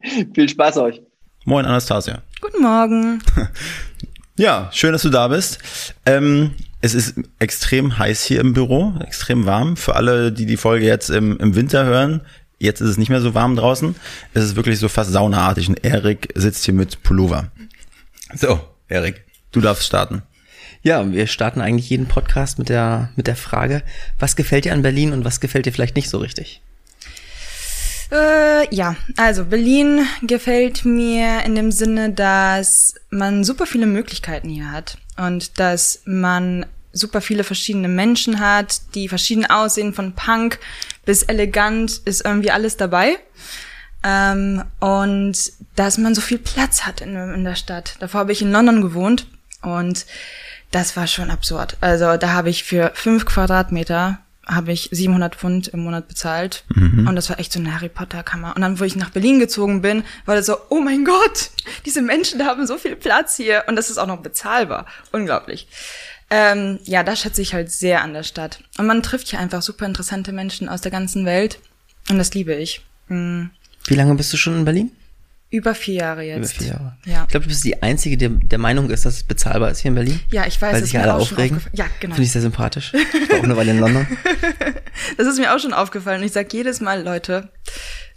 [0.34, 1.02] Viel Spaß euch.
[1.44, 2.22] Moin, Anastasia.
[2.40, 3.22] Guten Morgen.
[4.40, 5.58] Ja, schön, dass du da bist.
[6.06, 9.76] Ähm, Es ist extrem heiß hier im Büro, extrem warm.
[9.76, 12.22] Für alle, die die Folge jetzt im, im Winter hören,
[12.58, 13.94] jetzt ist es nicht mehr so warm draußen.
[14.32, 17.48] Es ist wirklich so fast saunaartig und Erik sitzt hier mit Pullover.
[18.34, 20.22] So, Erik, du darfst starten.
[20.82, 23.82] Ja, wir starten eigentlich jeden Podcast mit der, mit der Frage,
[24.18, 26.62] was gefällt dir an Berlin und was gefällt dir vielleicht nicht so richtig?
[28.10, 34.72] Äh, ja, also Berlin gefällt mir in dem Sinne, dass man super viele Möglichkeiten hier
[34.72, 40.58] hat und dass man super viele verschiedene Menschen hat, die verschieden aussehen, von Punk
[41.04, 43.18] bis elegant ist irgendwie alles dabei.
[44.02, 45.36] Ähm, und
[45.76, 47.96] dass man so viel Platz hat in, in der Stadt.
[48.00, 49.26] Davor habe ich in London gewohnt
[49.62, 50.06] und
[50.70, 51.76] das war schon absurd.
[51.80, 56.64] Also da habe ich für fünf Quadratmeter habe ich 700 Pfund im Monat bezahlt.
[56.74, 57.06] Mhm.
[57.06, 58.54] Und das war echt so eine Harry Potter Kammer.
[58.56, 61.50] Und dann, wo ich nach Berlin gezogen bin, war das so, oh mein Gott,
[61.86, 63.64] diese Menschen haben so viel Platz hier.
[63.68, 64.86] Und das ist auch noch bezahlbar.
[65.12, 65.68] Unglaublich.
[66.30, 68.60] Ähm, ja, da schätze ich halt sehr an der Stadt.
[68.78, 71.58] Und man trifft hier einfach super interessante Menschen aus der ganzen Welt.
[72.08, 72.82] Und das liebe ich.
[73.08, 73.50] Mhm.
[73.86, 74.92] Wie lange bist du schon in Berlin?
[75.52, 76.54] Über vier Jahre jetzt.
[76.54, 76.96] Über vier Jahre.
[77.04, 77.22] Ja.
[77.24, 79.88] Ich glaube, du bist die Einzige, die der Meinung ist, dass es bezahlbar ist hier
[79.88, 80.20] in Berlin.
[80.30, 80.74] Ja, ich weiß.
[80.74, 81.60] Weil sich alle aufregen.
[81.72, 82.14] Ja, genau.
[82.14, 82.92] Finde ich sehr sympathisch.
[82.94, 84.06] Ich war auch eine Weile in London.
[85.16, 86.22] das ist mir auch schon aufgefallen.
[86.22, 87.48] Ich sag jedes Mal, Leute,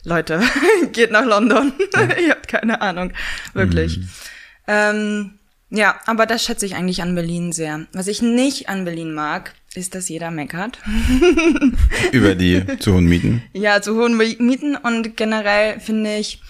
[0.04, 0.42] Leute,
[0.92, 1.74] geht nach London.
[1.96, 2.02] Ja.
[2.24, 3.14] Ihr habt keine Ahnung.
[3.54, 3.98] Wirklich.
[3.98, 4.10] Mhm.
[4.68, 5.32] Ähm,
[5.72, 7.88] ja, aber das schätze ich eigentlich an Berlin sehr.
[7.94, 10.78] Was ich nicht an Berlin mag, ist, dass jeder meckert.
[12.12, 13.42] Über die zu hohen Mieten?
[13.54, 16.44] Ja, zu hohen Mieten und generell finde ich,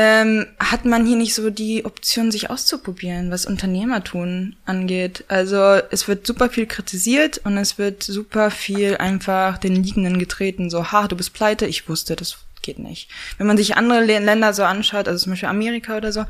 [0.00, 5.24] ähm, hat man hier nicht so die Option, sich auszuprobieren, was Unternehmertun angeht.
[5.26, 5.56] Also
[5.90, 10.70] es wird super viel kritisiert und es wird super viel einfach den Liegenden getreten.
[10.70, 13.10] So, ha, du bist pleite, ich wusste, das geht nicht.
[13.38, 16.26] Wenn man sich andere Länder so anschaut, also zum Beispiel Amerika oder so,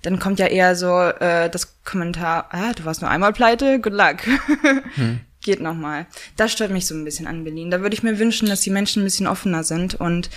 [0.00, 3.92] dann kommt ja eher so äh, das Kommentar, ah, du warst nur einmal pleite, good
[3.92, 4.16] luck.
[4.94, 5.20] Hm.
[5.42, 6.06] Geht nochmal.
[6.36, 7.70] Das stört mich so ein bisschen an Berlin.
[7.70, 10.30] Da würde ich mir wünschen, dass die Menschen ein bisschen offener sind und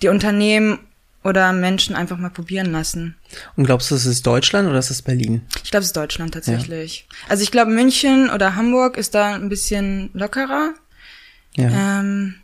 [0.00, 0.78] die Unternehmen
[1.24, 3.16] oder Menschen einfach mal probieren lassen.
[3.56, 5.42] Und glaubst du, es ist Deutschland oder ist es Berlin?
[5.62, 7.06] Ich glaube, es ist Deutschland tatsächlich.
[7.08, 7.16] Ja.
[7.30, 10.74] Also ich glaube, München oder Hamburg ist da ein bisschen lockerer.
[11.56, 12.00] Ja.
[12.00, 12.34] Ähm,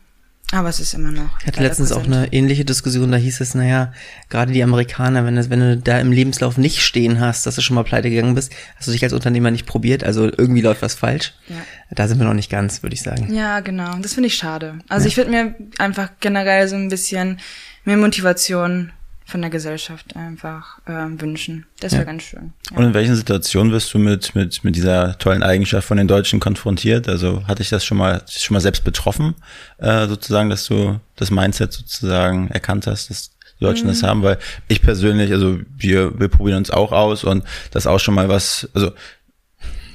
[0.51, 1.39] aber es ist immer noch.
[1.41, 3.93] Ich hatte letztens auch eine ähnliche Diskussion, da hieß es, naja,
[4.29, 7.61] gerade die Amerikaner, wenn, das, wenn du da im Lebenslauf nicht stehen hast, dass du
[7.61, 10.81] schon mal pleite gegangen bist, hast du dich als Unternehmer nicht probiert, also irgendwie läuft
[10.81, 11.33] was falsch.
[11.47, 11.57] Ja.
[11.91, 13.33] Da sind wir noch nicht ganz, würde ich sagen.
[13.33, 13.95] Ja, genau.
[13.99, 14.79] Das finde ich schade.
[14.89, 15.09] Also ja.
[15.09, 17.39] ich würde mir einfach generell so ein bisschen
[17.85, 18.91] mehr Motivation
[19.29, 21.65] von der Gesellschaft einfach äh, wünschen.
[21.79, 22.05] Das wäre ja.
[22.05, 22.53] ganz schön.
[22.71, 22.77] Ja.
[22.77, 26.39] Und in welchen Situationen wirst du mit, mit, mit dieser tollen Eigenschaft von den Deutschen
[26.39, 27.07] konfrontiert?
[27.07, 29.35] Also hatte ich das schon mal, schon mal selbst betroffen,
[29.77, 33.91] äh, sozusagen, dass du das Mindset sozusagen erkannt hast, dass die Deutschen mhm.
[33.91, 34.23] das haben?
[34.23, 38.29] Weil ich persönlich, also wir, wir probieren uns auch aus und das auch schon mal
[38.29, 38.91] was, also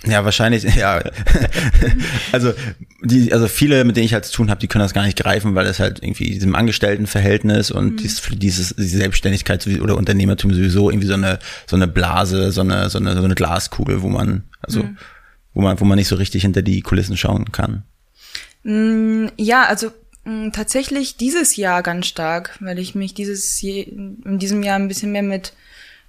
[0.07, 1.03] ja, wahrscheinlich, ja.
[2.33, 2.53] also,
[3.03, 5.19] die, also viele, mit denen ich halt zu tun habe, die können das gar nicht
[5.19, 7.97] greifen, weil es halt irgendwie diesem Angestelltenverhältnis und mhm.
[7.97, 12.91] dieses, dieses, diese Selbstständigkeit oder Unternehmertum sowieso irgendwie so eine, so eine Blase, so eine,
[12.91, 14.97] so eine, so eine Glaskugel, wo man, also, mhm.
[15.53, 17.85] wo man, wo man nicht so richtig hinter die Kulissen schauen kann.
[18.65, 19.91] Mm, ja, also
[20.25, 25.13] mm, tatsächlich dieses Jahr ganz stark, weil ich mich dieses in diesem Jahr ein bisschen
[25.13, 25.53] mehr mit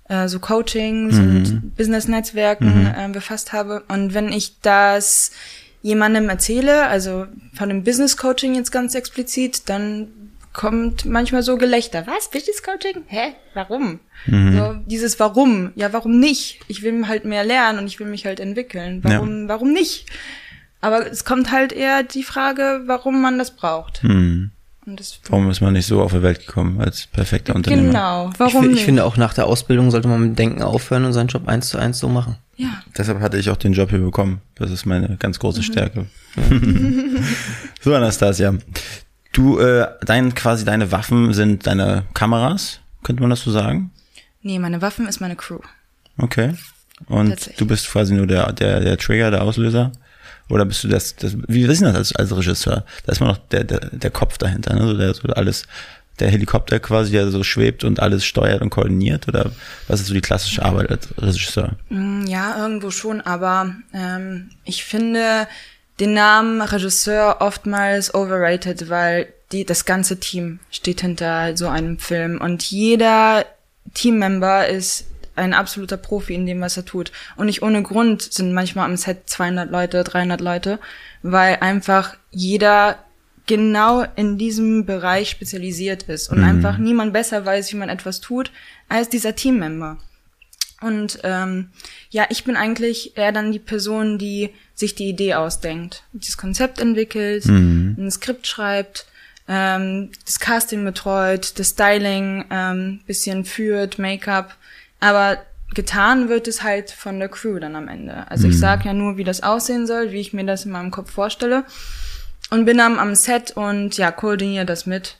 [0.07, 1.21] äh, so Coachings mhm.
[1.21, 2.93] und Business-Netzwerken mhm.
[2.97, 3.83] äh, befasst habe.
[3.87, 5.31] Und wenn ich das
[5.81, 10.07] jemandem erzähle, also von dem Business-Coaching jetzt ganz explizit, dann
[10.55, 12.07] kommt manchmal so Gelächter.
[12.07, 12.31] Was?
[12.31, 13.03] Business Coaching?
[13.07, 13.33] Hä?
[13.53, 13.99] Warum?
[14.25, 14.57] Mhm.
[14.57, 15.71] So, dieses Warum.
[15.75, 16.61] Ja, warum nicht?
[16.67, 19.01] Ich will halt mehr lernen und ich will mich halt entwickeln.
[19.03, 19.47] Warum, ja.
[19.49, 20.05] warum nicht?
[20.81, 24.03] Aber es kommt halt eher die Frage, warum man das braucht.
[24.03, 24.51] Mhm.
[25.29, 27.87] Warum ist man nicht so auf die Welt gekommen als perfekter Unternehmer?
[27.87, 28.79] Genau, warum ich, nicht?
[28.79, 31.69] Ich finde auch nach der Ausbildung sollte man mit Denken aufhören und seinen Job eins
[31.69, 32.37] zu eins so machen.
[32.57, 32.83] Ja.
[32.97, 34.41] Deshalb hatte ich auch den Job hier bekommen.
[34.55, 35.63] Das ist meine ganz große mhm.
[35.63, 36.05] Stärke.
[37.81, 38.53] so, Anastasia.
[39.33, 43.91] Du, äh, dein, quasi deine Waffen sind deine Kameras, könnte man das so sagen?
[44.41, 45.59] Nee, meine Waffen ist meine Crew.
[46.17, 46.53] Okay.
[47.07, 49.91] Und du bist quasi nur der, der, der Trigger, der Auslöser?
[50.49, 52.85] Oder bist du das, das wie denn das als, als Regisseur?
[53.05, 54.87] Da ist man noch der, der, der Kopf dahinter, ne?
[54.87, 55.63] So der so alles,
[56.19, 59.27] der Helikopter quasi, der so schwebt und alles steuert und koordiniert?
[59.27, 59.51] Oder
[59.87, 61.71] was ist so die klassische Arbeit als Regisseur?
[61.89, 65.47] Mm, ja, irgendwo schon, aber ähm, ich finde
[65.99, 72.41] den Namen Regisseur oftmals overrated, weil die, das ganze Team steht hinter so einem Film
[72.41, 73.45] und jeder
[73.93, 75.05] Teammember ist
[75.35, 77.11] ein absoluter Profi in dem, was er tut.
[77.35, 80.79] Und nicht ohne Grund sind manchmal am Set 200 Leute, 300 Leute,
[81.23, 82.99] weil einfach jeder
[83.47, 86.45] genau in diesem Bereich spezialisiert ist und mhm.
[86.45, 88.51] einfach niemand besser weiß, wie man etwas tut,
[88.89, 89.97] als dieser Teammember.
[90.81, 91.69] Und ähm,
[92.09, 96.79] ja, ich bin eigentlich eher dann die Person, die sich die Idee ausdenkt, das Konzept
[96.79, 97.95] entwickelt, Mhm.
[97.97, 99.05] ein Skript schreibt,
[99.47, 104.55] ähm, das Casting betreut, das Styling ähm, bisschen führt, Make-up.
[105.05, 105.37] Aber
[105.75, 108.29] getan wird es halt von der Crew dann am Ende.
[108.31, 110.89] Also ich sage ja nur, wie das aussehen soll, wie ich mir das in meinem
[110.89, 111.63] Kopf vorstelle.
[112.49, 115.17] Und bin dann am Set und ja, koordiniere das mit.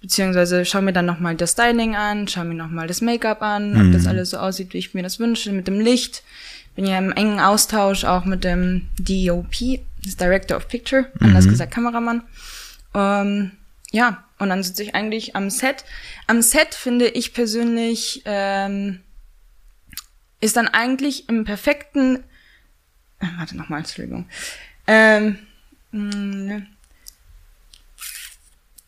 [0.00, 3.92] Beziehungsweise schau mir dann nochmal das Styling an, schau mir nochmal das Make-up an, ob
[3.92, 6.22] das alles so aussieht, wie ich mir das wünsche, mit dem Licht.
[6.76, 11.72] Bin ja im engen Austausch auch mit dem DOP, das Director of Picture, anders gesagt
[11.72, 12.22] Kameramann.
[12.94, 13.50] Ähm,
[13.90, 15.84] ja, und dann sitze ich eigentlich am Set.
[16.28, 19.00] Am Set finde ich persönlich, ähm,
[20.40, 22.24] ist dann eigentlich im perfekten,
[23.20, 24.26] äh, warte nochmal, Entschuldigung.
[24.86, 25.38] Ähm,
[25.92, 26.62] mh,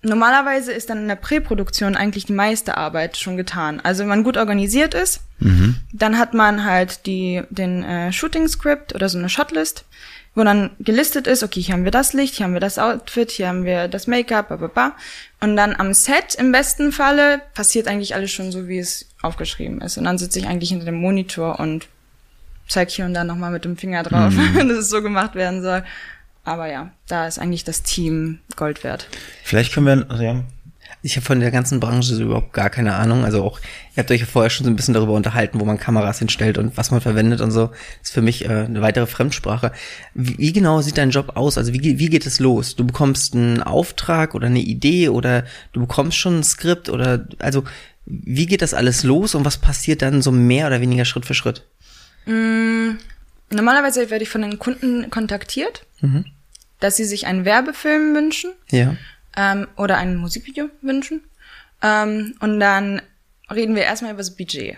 [0.02, 3.80] normalerweise ist dann in der Präproduktion eigentlich die meiste Arbeit schon getan.
[3.80, 5.20] Also wenn man gut organisiert ist,
[5.92, 9.84] dann hat man halt die, den äh, Shooting-Script oder so eine Shotlist,
[10.34, 13.30] wo dann gelistet ist, okay, hier haben wir das Licht, hier haben wir das Outfit,
[13.30, 14.96] hier haben wir das Make-up, bla, bla, bla.
[15.40, 19.80] Und dann am Set im besten Falle passiert eigentlich alles schon so, wie es aufgeschrieben
[19.80, 19.98] ist.
[19.98, 21.88] Und dann sitze ich eigentlich hinter dem Monitor und
[22.68, 25.82] zeig hier und da nochmal mit dem Finger drauf, dass es so gemacht werden soll.
[26.44, 29.08] Aber ja, da ist eigentlich das Team Gold wert.
[29.44, 30.42] Vielleicht können wir, also ja,
[31.02, 33.24] Ich habe von der ganzen Branche so überhaupt gar keine Ahnung.
[33.24, 35.78] Also auch, ihr habt euch ja vorher schon so ein bisschen darüber unterhalten, wo man
[35.78, 37.68] Kameras hinstellt und was man verwendet und so.
[37.68, 39.72] Das ist für mich äh, eine weitere Fremdsprache.
[40.14, 41.56] Wie, wie genau sieht dein Job aus?
[41.56, 42.76] Also wie, wie geht es los?
[42.76, 47.64] Du bekommst einen Auftrag oder eine Idee oder du bekommst schon ein Skript oder also
[48.06, 51.34] wie geht das alles los und was passiert dann so mehr oder weniger Schritt für
[51.34, 51.64] Schritt?
[53.52, 55.86] Normalerweise werde ich von den Kunden kontaktiert,
[56.80, 58.96] dass sie sich einen Werbefilm wünschen Ja.
[59.36, 61.22] Ähm, oder ein Musikvideo wünschen.
[61.82, 63.02] Ähm, und dann
[63.50, 64.76] reden wir erstmal über das Budget.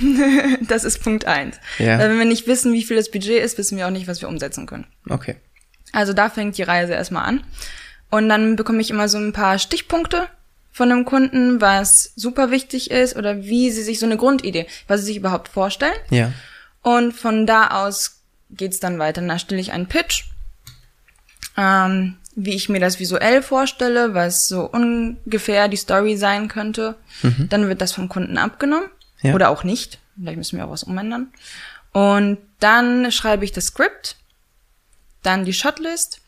[0.68, 1.58] das ist Punkt eins.
[1.78, 1.98] Ja.
[1.98, 4.20] Weil wenn wir nicht wissen, wie viel das Budget ist, wissen wir auch nicht, was
[4.20, 4.86] wir umsetzen können.
[5.08, 5.36] Okay.
[5.92, 7.44] Also da fängt die Reise erstmal an.
[8.10, 10.28] Und dann bekomme ich immer so ein paar Stichpunkte
[10.72, 15.00] von dem Kunden, was super wichtig ist oder wie sie sich so eine Grundidee, was
[15.00, 15.96] sie sich überhaupt vorstellen.
[16.10, 16.32] Ja.
[16.82, 19.20] Und von da aus geht's dann weiter.
[19.20, 20.24] Da stelle ich einen Pitch,
[21.56, 26.94] ähm, wie ich mir das visuell vorstelle, was so ungefähr die Story sein könnte.
[27.48, 28.88] Dann wird das vom Kunden abgenommen
[29.22, 29.34] Ja.
[29.34, 29.98] oder auch nicht.
[30.16, 31.32] Vielleicht müssen wir auch was umändern.
[31.92, 34.16] Und dann schreibe ich das Skript,
[35.24, 36.20] dann die Shotlist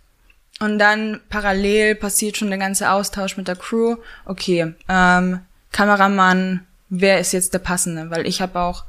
[0.58, 3.96] und dann parallel passiert schon der ganze Austausch mit der Crew.
[4.24, 8.10] Okay, ähm, Kameramann, wer ist jetzt der passende?
[8.10, 8.84] Weil ich habe auch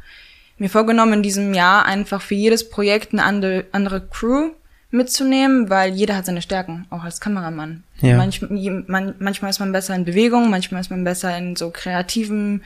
[0.57, 4.51] mir vorgenommen, in diesem Jahr einfach für jedes Projekt eine andere, andere Crew
[4.91, 7.83] mitzunehmen, weil jeder hat seine Stärken, auch als Kameramann.
[8.01, 8.17] Ja.
[8.17, 12.63] Manch, man, manchmal ist man besser in Bewegung, manchmal ist man besser in so kreativen,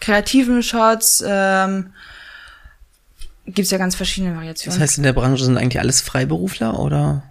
[0.00, 1.22] kreativen Shots.
[1.26, 1.92] Ähm,
[3.46, 4.78] gibt's ja ganz verschiedene Variationen.
[4.78, 7.22] Das heißt, in der Branche sind eigentlich alles Freiberufler oder?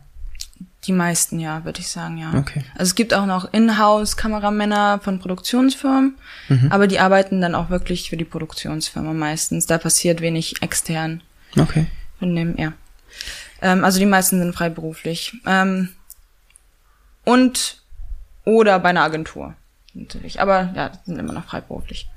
[0.85, 2.33] Die meisten, ja, würde ich sagen, ja.
[2.35, 2.63] Okay.
[2.73, 6.15] Also es gibt auch noch Inhouse-Kameramänner von Produktionsfirmen,
[6.69, 9.65] aber die arbeiten dann auch wirklich für die Produktionsfirma meistens.
[9.65, 11.21] Da passiert wenig extern
[11.57, 11.87] Okay.
[12.17, 12.71] von dem, ja.
[13.61, 15.33] Ähm, also die meisten sind freiberuflich.
[15.45, 15.89] Ähm,
[17.25, 17.81] und
[18.45, 19.55] oder bei einer Agentur,
[19.93, 20.41] natürlich.
[20.41, 22.07] Aber ja, sind immer noch freiberuflich.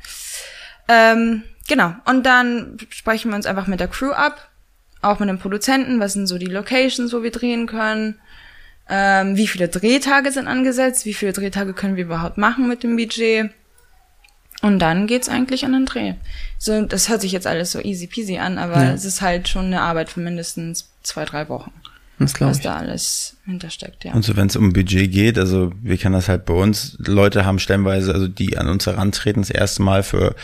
[0.88, 1.94] Ähm, genau.
[2.06, 4.50] Und dann sprechen wir uns einfach mit der Crew ab,
[5.02, 8.20] auch mit dem Produzenten, was sind so die Locations, wo wir drehen können,
[8.88, 12.96] ähm, wie viele Drehtage sind angesetzt, wie viele Drehtage können wir überhaupt machen mit dem
[12.96, 13.50] Budget.
[14.62, 16.14] Und dann geht's eigentlich an den Dreh.
[16.58, 18.92] So, das hört sich jetzt alles so easy peasy an, aber Ja.
[18.92, 21.72] es ist halt schon eine Arbeit von mindestens zwei, drei Wochen,
[22.20, 22.62] Das glaube was ich.
[22.62, 24.12] da alles hintersteckt, ja.
[24.12, 27.44] Und so, wenn es um Budget geht, also wir kennen das halt bei uns, Leute
[27.44, 30.36] haben stellenweise, also die an uns herantreten, das erste Mal für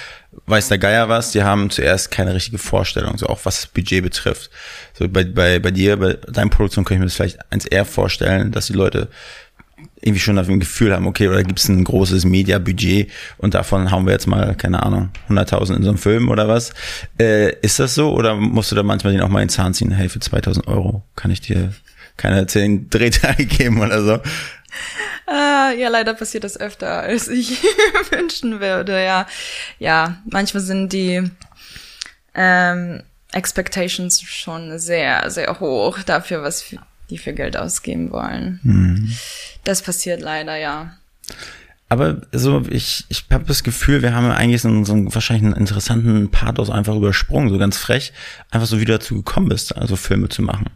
[0.46, 4.02] weiß der Geier was, die haben zuerst keine richtige Vorstellung, so auch was das Budget
[4.02, 4.50] betrifft.
[4.94, 7.84] So bei, bei, bei dir, bei deiner Produktion kann ich mir das vielleicht eins eher
[7.84, 9.08] vorstellen, dass die Leute
[10.00, 13.90] irgendwie schon auf ein Gefühl haben, okay, oder gibt es ein großes Media-Budget und davon
[13.90, 16.72] haben wir jetzt mal, keine Ahnung, 100.000 in so einem Film oder was.
[17.18, 19.74] Äh, ist das so oder musst du da manchmal den auch mal in den Zahn
[19.74, 21.72] ziehen, hey, für 2.000 Euro kann ich dir
[22.16, 24.18] keine 10 Drehtage geben oder so?
[25.26, 27.58] Ah, ja, leider passiert das öfter, als ich
[28.10, 29.26] wünschen würde, ja.
[29.78, 31.28] Ja, manchmal sind die
[32.34, 36.64] ähm, Expectations schon sehr, sehr hoch dafür, was
[37.10, 38.60] die für Geld ausgeben wollen.
[39.68, 40.92] Das passiert leider, ja.
[41.90, 45.44] Aber so, ich, ich habe das Gefühl, wir haben eigentlich so, einen- so einen, wahrscheinlich
[45.44, 48.12] einen interessanten Pathos einfach übersprungen, so ganz frech,
[48.50, 50.66] einfach so wie du dazu gekommen bist, also Filme zu machen.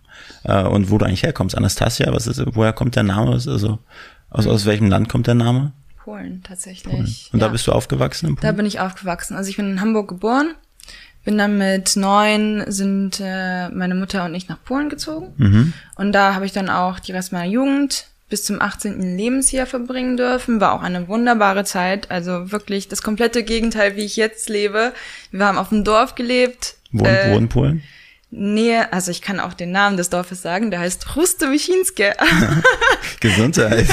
[0.44, 1.57] Äh, und wo du eigentlich herkommst.
[1.57, 3.33] Anastasia, was ist, woher kommt der Name?
[3.33, 3.78] Also,
[4.31, 5.72] aus, aus welchem Land kommt der Name?
[6.05, 7.31] Polen tatsächlich.
[7.33, 7.46] Und ja.
[7.46, 8.57] da bist du aufgewachsen in Da Polen?
[8.57, 9.37] bin ich aufgewachsen.
[9.37, 10.55] Also ich bin in Hamburg geboren,
[11.24, 15.33] bin dann mit neun sind äh, meine Mutter und ich nach Polen gezogen.
[15.37, 15.72] Mhm.
[15.94, 19.18] Und da habe ich dann auch die Rest meiner Jugend bis zum 18.
[19.18, 20.58] Lebensjahr verbringen dürfen.
[20.58, 22.10] War auch eine wunderbare Zeit.
[22.10, 24.94] Also wirklich das komplette Gegenteil, wie ich jetzt lebe.
[25.32, 26.76] Wir haben auf dem Dorf gelebt.
[26.92, 27.82] Wo, Äh, wo in Polen?
[28.34, 32.12] Nähe, also ich kann auch den Namen des Dorfes sagen, der heißt Rustowichinskie.
[33.20, 33.86] Gesundheit.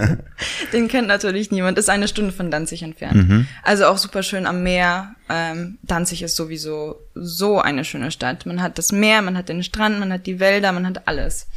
[0.72, 1.76] Den kennt natürlich niemand.
[1.76, 3.46] Ist eine Stunde von Danzig entfernt.
[3.64, 5.16] Also auch super schön am Meer.
[5.28, 8.46] Ähm, Danzig ist sowieso so eine schöne Stadt.
[8.46, 11.48] Man hat das Meer, man hat den Strand, man hat die Wälder, man hat alles.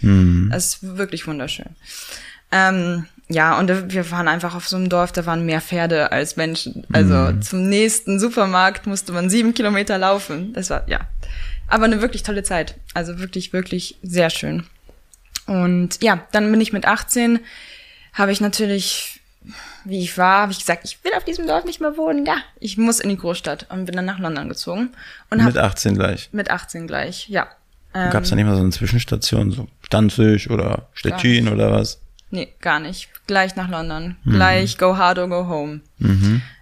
[0.52, 1.70] Es ist wirklich wunderschön.
[2.52, 6.36] Ähm, ja, und wir waren einfach auf so einem Dorf, da waren mehr Pferde als
[6.36, 6.88] Menschen.
[6.92, 10.54] Also zum nächsten Supermarkt musste man sieben Kilometer laufen.
[10.54, 11.02] Das war, ja.
[11.70, 12.76] Aber eine wirklich tolle Zeit.
[12.94, 14.66] Also wirklich, wirklich sehr schön.
[15.46, 17.40] Und ja, dann bin ich mit 18,
[18.14, 19.20] habe ich natürlich,
[19.86, 22.26] wie ich war, habe ich gesagt, ich will auf diesem Dorf nicht mehr wohnen.
[22.26, 24.90] Ja, ich muss in die Großstadt und bin dann nach London gezogen.
[25.30, 26.30] Und Mit hab 18 gleich.
[26.32, 27.48] mit 18 gleich, ja.
[27.94, 32.00] Ähm, Gab es da nicht mal so eine Zwischenstation, so Danzig oder Stettin oder was?
[32.30, 33.10] Nee, gar nicht.
[33.26, 34.18] Gleich nach London.
[34.26, 35.82] Gleich go hard or go home.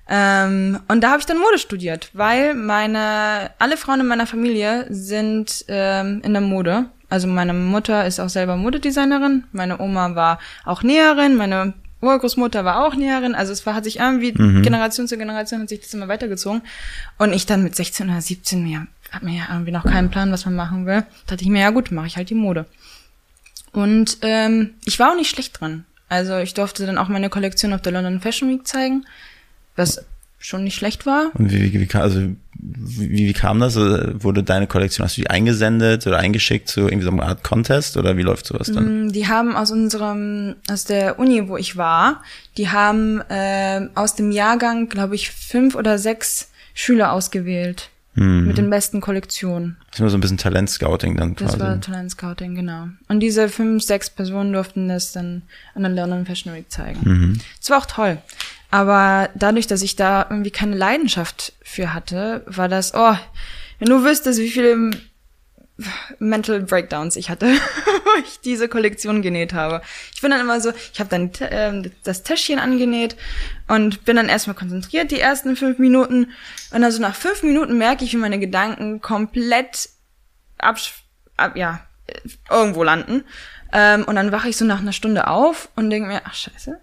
[0.10, 4.86] Ähm, und da habe ich dann Mode studiert, weil meine, alle Frauen in meiner Familie
[4.90, 6.86] sind ähm, in der Mode.
[7.10, 12.86] Also meine Mutter ist auch selber Modedesignerin, meine Oma war auch Näherin, meine Urgroßmutter war
[12.86, 13.34] auch Näherin.
[13.34, 16.62] Also es war, hat sich irgendwie Generation zu Generation hat sich das immer weitergezogen.
[17.18, 20.32] Und ich dann mit 16 oder 17 mir, hab mir ja irgendwie noch keinen Plan,
[20.32, 21.02] was man machen will.
[21.02, 22.66] Da dachte ich mir, ja gut, mache ich halt die Mode.
[23.72, 25.86] Und ähm, ich war auch nicht schlecht dran.
[26.10, 29.06] Also ich durfte dann auch meine Kollektion auf der London Fashion Week zeigen,
[29.78, 30.04] was
[30.40, 31.32] schon nicht schlecht war.
[31.34, 32.20] Und wie, wie, wie, kam- also,
[32.60, 33.76] wie, wie kam das?
[33.76, 37.44] Also, Wurde deine Kollektion, hast du die eingesendet oder eingeschickt zu irgendwie so einer Art
[37.44, 39.08] Contest oder wie läuft sowas dann?
[39.08, 42.22] Mm, Die haben aus unserem, aus der Uni, wo ich war,
[42.58, 48.72] die haben ähm, aus dem Jahrgang, glaube ich, fünf oder sechs Schüler ausgewählt mit den
[48.72, 49.78] besten Kollektionen.
[49.92, 51.60] Das ist immer so ein bisschen Talentscouting dann Das quasi.
[51.60, 52.88] war Talent Scouting, genau.
[53.10, 55.44] Und diese fünf, sechs Personen durften das dann
[55.76, 57.40] an der London Fashion Week zeigen.
[57.62, 58.18] Es war auch toll.
[58.70, 63.16] Aber dadurch, dass ich da irgendwie keine Leidenschaft für hatte, war das, oh,
[63.80, 64.92] wenn du wüsstest, wie viele
[66.20, 67.46] Mental Breakdowns ich hatte,
[67.86, 69.82] wo ich diese Kollektion genäht habe.
[70.14, 73.16] Ich bin dann immer so, ich habe dann ähm, das Täschchen angenäht
[73.68, 76.32] und bin dann erstmal konzentriert die ersten fünf Minuten
[76.72, 79.90] und dann so nach fünf Minuten merke ich, wie meine Gedanken komplett
[80.58, 81.04] absch
[81.38, 83.24] ab, ja, äh, irgendwo landen.
[83.72, 86.80] Ähm, und dann wache ich so nach einer Stunde auf und denke mir, ach scheiße.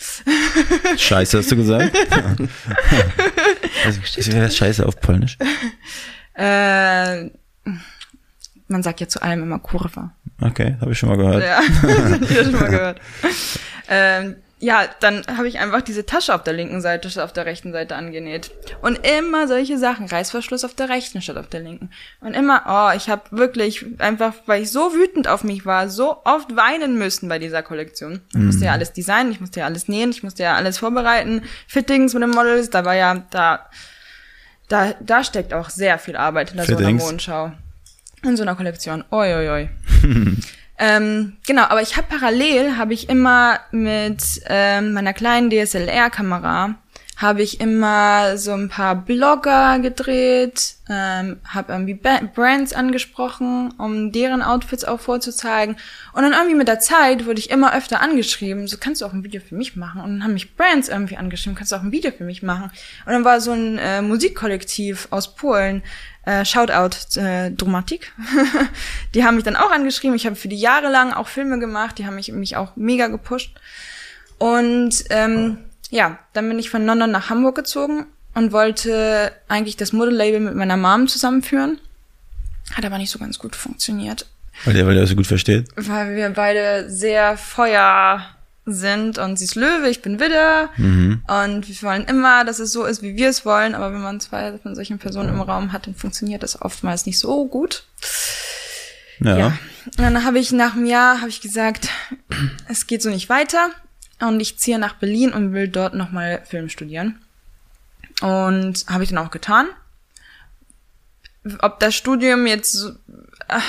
[0.96, 1.96] Scheiße, hast du gesagt?
[3.84, 5.36] also, wie wäre das Scheiße auf Polnisch?
[6.34, 7.30] Äh,
[8.68, 10.14] man sagt ja zu allem immer Kurva.
[10.40, 11.42] Okay, habe ich schon mal gehört.
[11.42, 11.60] Ja,
[12.20, 13.00] ich hab schon mal gehört.
[13.88, 17.46] Ähm, ja, dann habe ich einfach diese Tasche auf der linken Seite statt auf der
[17.46, 18.50] rechten Seite angenäht.
[18.82, 20.04] Und immer solche Sachen.
[20.04, 21.88] Reißverschluss auf der rechten statt auf der linken.
[22.20, 26.18] Und immer, oh, ich habe wirklich einfach, weil ich so wütend auf mich war, so
[26.24, 28.20] oft weinen müssen bei dieser Kollektion.
[28.34, 31.42] Ich musste ja alles designen, ich musste ja alles nähen, ich musste ja alles vorbereiten.
[31.66, 33.66] Fittings mit den Models, da war ja, da,
[34.68, 36.92] da, da steckt auch sehr viel Arbeit hinter so einer?
[36.92, 37.52] Modenschau.
[38.22, 39.04] In so einer Kollektion.
[39.10, 39.70] Oi, oi, oi.
[40.82, 46.74] Ähm, genau, aber ich habe parallel, habe ich immer mit ähm, meiner kleinen DSLR-Kamera,
[47.20, 54.40] habe ich immer so ein paar Blogger gedreht, ähm, habe irgendwie Brands angesprochen, um deren
[54.40, 55.76] Outfits auch vorzuzeigen.
[56.14, 59.12] Und dann irgendwie mit der Zeit wurde ich immer öfter angeschrieben, so kannst du auch
[59.12, 60.00] ein Video für mich machen.
[60.00, 62.70] Und dann haben mich Brands irgendwie angeschrieben, kannst du auch ein Video für mich machen.
[63.04, 65.82] Und dann war so ein äh, Musikkollektiv aus Polen,
[66.24, 68.12] äh, Shoutout äh, Dramatik.
[69.14, 70.16] die haben mich dann auch angeschrieben.
[70.16, 71.98] Ich habe für die Jahre lang auch Filme gemacht.
[71.98, 73.54] Die haben mich, mich auch mega gepusht.
[74.38, 75.58] Und ähm,
[75.90, 80.54] ja, dann bin ich von London nach Hamburg gezogen und wollte eigentlich das Modelabel mit
[80.54, 81.78] meiner Mom zusammenführen.
[82.74, 84.26] Hat aber nicht so ganz gut funktioniert,
[84.64, 85.68] Weil der, weil der das so gut versteht.
[85.76, 88.24] weil wir beide sehr Feuer
[88.66, 92.84] sind und sie ist Löwe, ich bin Widder und wir wollen immer, dass es so
[92.84, 95.88] ist, wie wir es wollen, aber wenn man zwei von solchen Personen im Raum hat,
[95.88, 97.82] dann funktioniert das oftmals nicht so gut.
[99.18, 99.36] Ja.
[99.36, 99.46] Ja.
[99.86, 101.88] Und dann habe ich nach einem Jahr habe ich gesagt,
[102.68, 103.70] es geht so nicht weiter
[104.20, 107.20] und ich ziehe nach Berlin und will dort nochmal Film studieren.
[108.20, 109.68] Und habe ich dann auch getan.
[111.60, 112.92] Ob das Studium jetzt,
[113.48, 113.60] äh,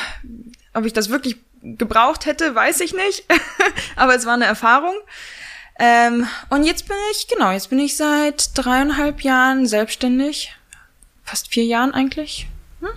[0.73, 3.23] ob ich das wirklich gebraucht hätte, weiß ich nicht.
[3.95, 4.95] Aber es war eine Erfahrung.
[5.79, 10.53] Ähm, und jetzt bin ich, genau, jetzt bin ich seit dreieinhalb Jahren selbstständig.
[11.23, 12.47] Fast vier Jahren eigentlich.
[12.81, 12.89] Hm?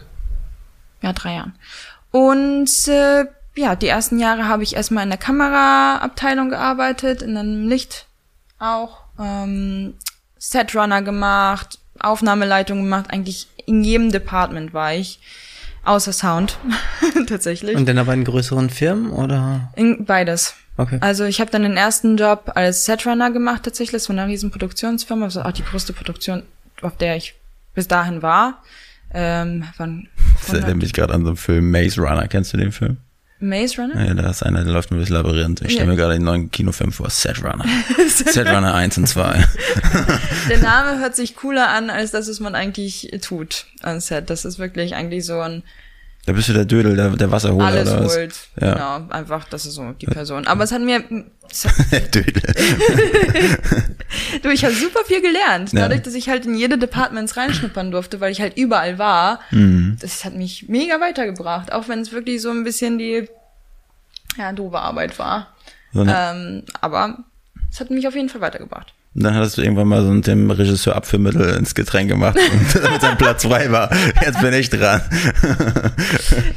[1.02, 1.54] Ja, drei Jahren.
[2.10, 3.26] Und äh,
[3.56, 8.06] ja, die ersten Jahre habe ich erstmal in der Kameraabteilung gearbeitet, in einem Licht
[8.58, 9.94] auch, ähm,
[10.38, 15.20] Setrunner gemacht, Aufnahmeleitung gemacht, eigentlich in jedem Department war ich.
[15.84, 16.58] Außer Sound,
[17.26, 17.76] tatsächlich.
[17.76, 19.70] Und dann aber in größeren Firmen oder?
[19.76, 20.54] In, beides.
[20.78, 20.98] Okay.
[21.02, 24.02] Also ich habe dann den ersten Job als Setrunner gemacht tatsächlich.
[24.02, 25.26] Das war eine riesen Produktionsfirma.
[25.26, 26.42] Das war auch die größte Produktion,
[26.80, 27.34] auf der ich
[27.74, 28.62] bis dahin war.
[29.12, 30.08] Ähm, wann,
[30.40, 32.26] das erinnert mich gerade an so einen Film Maze Runner.
[32.28, 32.96] Kennst du den Film?
[33.44, 34.06] Maze Runner?
[34.06, 35.62] Ja, da ist einer, der läuft nur durchs Labyrinth.
[35.62, 37.64] Ich stelle mir gerade den neuen Kinofilm vor, Set Runner.
[38.08, 39.44] Set Runner 1 und 2.
[40.48, 44.30] der Name hört sich cooler an, als das, was man eigentlich tut an Set.
[44.30, 45.62] Das ist wirklich eigentlich so ein
[46.26, 48.16] da bist du der Dödel, der, der Wasserholer Alles oder was?
[48.16, 48.34] holt.
[48.60, 48.72] Ja.
[48.72, 50.46] Genau, einfach, das ist so die Person.
[50.46, 51.02] Aber es hat mir,
[51.90, 52.42] der Dödel.
[54.42, 55.72] du, ich habe super viel gelernt.
[55.72, 55.80] Ja.
[55.80, 59.40] Dadurch, dass ich halt in jede Departments reinschnuppern durfte, weil ich halt überall war.
[59.50, 59.98] Mhm.
[60.00, 61.72] Das hat mich mega weitergebracht.
[61.72, 63.28] Auch wenn es wirklich so ein bisschen die,
[64.38, 65.54] ja, doofe Arbeit war.
[65.92, 67.18] So eine, Ähm, aber
[67.70, 68.94] es hat mich auf jeden Fall weitergebracht.
[69.14, 72.74] Und dann hattest du irgendwann mal so mit dem Regisseur Abführmittel ins Getränk gemacht und
[72.84, 73.90] damit sein Platz frei war.
[74.24, 75.02] Jetzt bin ich dran.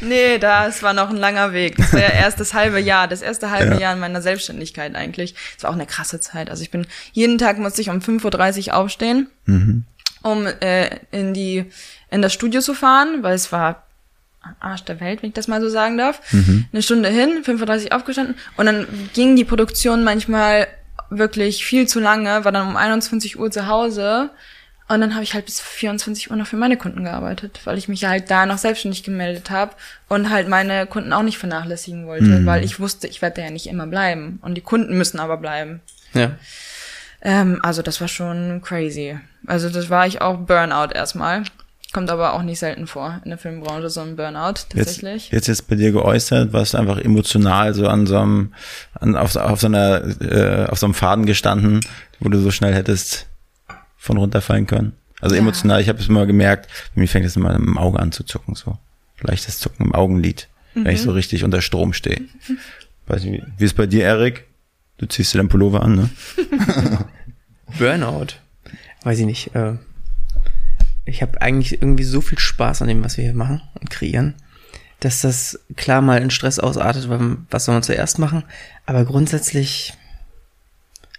[0.02, 1.76] Nee, das war noch ein langer Weg.
[1.78, 3.80] Das war ja erst das halbe Jahr, das erste halbe Ja.
[3.82, 5.36] Jahr in meiner Selbstständigkeit eigentlich.
[5.58, 6.50] Es war auch eine krasse Zeit.
[6.50, 9.28] Also ich bin, jeden Tag musste ich um 5.30 Uhr aufstehen,
[10.24, 11.66] um äh, in die,
[12.10, 13.84] in das Studio zu fahren, weil es war
[14.60, 16.22] Arsch der Welt, wenn ich das mal so sagen darf.
[16.72, 20.68] Eine Stunde hin, 5.30 Uhr aufgestanden und dann ging die Produktion manchmal
[21.10, 24.32] wirklich viel zu lange, war dann um 21 Uhr zu Hause
[24.90, 27.90] und dann habe ich halt bis 24 Uhr noch für meine Kunden gearbeitet, weil ich
[27.90, 29.74] mich halt da noch selbstständig gemeldet habe
[30.08, 33.68] und halt meine Kunden auch nicht vernachlässigen wollte, weil ich wusste, ich werde ja nicht
[33.68, 35.82] immer bleiben und die Kunden müssen aber bleiben.
[36.14, 36.32] Ja.
[37.22, 39.20] Ähm, also das war schon crazy.
[39.46, 41.44] Also das war ich auch Burnout erstmal.
[41.94, 45.32] Kommt aber auch nicht selten vor in der Filmbranche, so ein Burnout tatsächlich.
[45.32, 48.54] jetzt jetzt bei dir geäußert, was einfach emotional so an so einem,
[48.94, 51.80] an, auf, so- auf so einer, äh, auf so einem Faden gestanden,
[52.20, 53.28] wo du so schnell hättest
[53.98, 54.94] von runterfallen können.
[55.22, 55.42] Also Ja.
[55.42, 58.54] emotional, ich habe es immer gemerkt, mir fängt es immer im Auge an zu zucken,
[58.56, 58.78] so.
[59.22, 62.22] Leichtes Zucken im Augenlid, wenn ich so richtig unter Strom stehe.
[63.08, 64.46] Weiß nicht, wie, wie ist bei dir, Erik?
[65.00, 66.10] Du ziehst dir deinen Pullover an, ne?
[67.80, 68.28] Burnout.
[69.04, 69.56] Weiß ich nicht.
[69.56, 69.74] Äh,
[71.08, 74.36] ich habe eigentlich irgendwie so viel Spaß an dem, was wir hier machen und kreieren,
[75.00, 77.08] dass das klar mal in Stress ausartet,
[77.50, 78.44] was soll man zuerst machen.
[78.86, 79.94] Aber grundsätzlich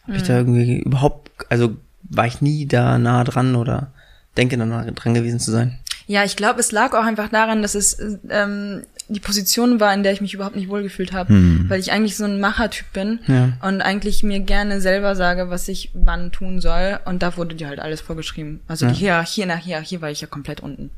[0.07, 3.93] habe ich da irgendwie überhaupt, also war ich nie da nah dran oder
[4.37, 5.79] denke da nah dran gewesen zu sein.
[6.07, 7.99] Ja, ich glaube, es lag auch einfach daran, dass es
[8.31, 11.33] ähm, die Position war, in der ich mich überhaupt nicht wohlgefühlt habe,
[11.69, 13.53] weil ich eigentlich so ein Machertyp bin Ja.
[13.63, 17.69] und eigentlich mir gerne selber sage, was ich wann tun soll und da wurde dir
[17.69, 18.61] halt alles vorgeschrieben.
[18.69, 20.91] Also die Hierarchie nach Hierarchie war ich ja komplett unten.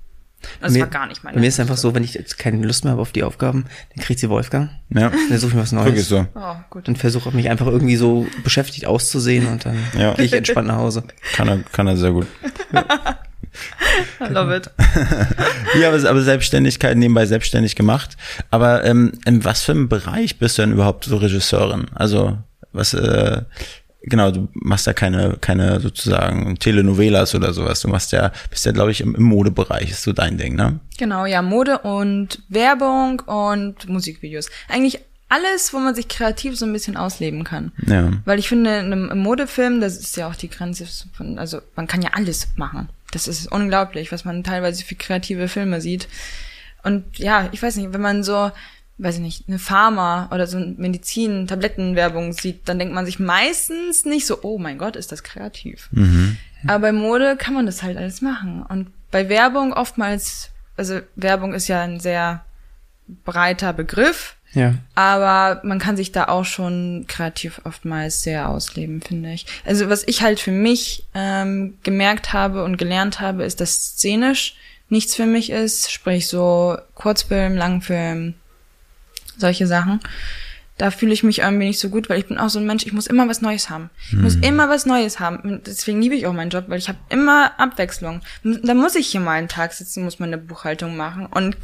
[0.63, 1.35] Das mir, war gar nicht meine.
[1.35, 3.67] Bei mir ist einfach so, wenn ich jetzt keine Lust mehr habe auf die Aufgaben,
[3.95, 4.71] dann kriegt sie Wolfgang.
[4.89, 5.85] Ja, Dann suche ich mir was Neues.
[5.85, 6.27] wirklich so.
[6.35, 6.89] Oh, gut.
[6.89, 10.15] Und versuche mich einfach irgendwie so beschäftigt auszusehen und dann Ja.
[10.15, 11.05] gehe ich entspannt nach Hause.
[11.35, 12.27] Kann er, kann er sehr gut.
[14.21, 14.71] I love it.
[15.81, 18.17] Ja, aber, aber Selbstständigkeit nebenbei selbstständig gemacht.
[18.51, 21.87] Aber ähm, in was für einem Bereich bist du denn überhaupt so Regisseurin?
[21.95, 22.39] Also
[22.73, 23.43] was, äh,
[24.03, 27.81] genau, du machst ja keine, keine sozusagen Telenovelas oder sowas.
[27.81, 30.81] Du machst ja, bist ja, glaube ich, im, im Modebereich, ist so dein Ding, ne?
[30.99, 34.51] Genau, ja, Mode und Werbung und Musikvideos.
[34.69, 37.73] Eigentlich alles, wo man sich kreativ so ein bisschen ausleben kann.
[37.87, 38.11] Ja.
[38.25, 41.61] Weil ich finde, in einem, im Modefilm, das ist ja auch die Grenze von, also
[41.77, 42.89] man kann ja alles machen.
[43.13, 46.09] Das ist unglaublich, was man teilweise für kreative Filme sieht.
[46.83, 48.51] Und ja, ich weiß nicht, wenn man so,
[48.99, 53.19] weiß ich nicht, eine Pharma oder so eine Medizin, Tablettenwerbung sieht, dann denkt man sich
[53.19, 55.89] meistens nicht so, oh mein Gott, ist das kreativ.
[56.67, 58.63] Aber bei Mode kann man das halt alles machen.
[58.63, 62.45] Und bei Werbung oftmals, also Werbung ist ja ein sehr
[63.25, 64.37] breiter Begriff.
[64.53, 64.75] Ja.
[64.95, 69.47] Aber man kann sich da auch schon kreativ oftmals sehr ausleben, finde ich.
[69.65, 74.57] Also was ich halt für mich ähm, gemerkt habe und gelernt habe, ist, dass szenisch
[74.89, 78.35] nichts für mich ist, sprich so Kurzfilm, Langfilm,
[79.37, 80.01] solche Sachen.
[80.81, 82.87] Da fühle ich mich irgendwie nicht so gut, weil ich bin auch so ein Mensch,
[82.87, 83.91] ich muss immer was Neues haben.
[84.09, 85.37] Ich muss immer was Neues haben.
[85.41, 88.23] Und deswegen liebe ich auch meinen Job, weil ich habe immer Abwechslung.
[88.43, 91.55] Da muss ich hier mal einen Tag sitzen, muss meine Buchhaltung machen und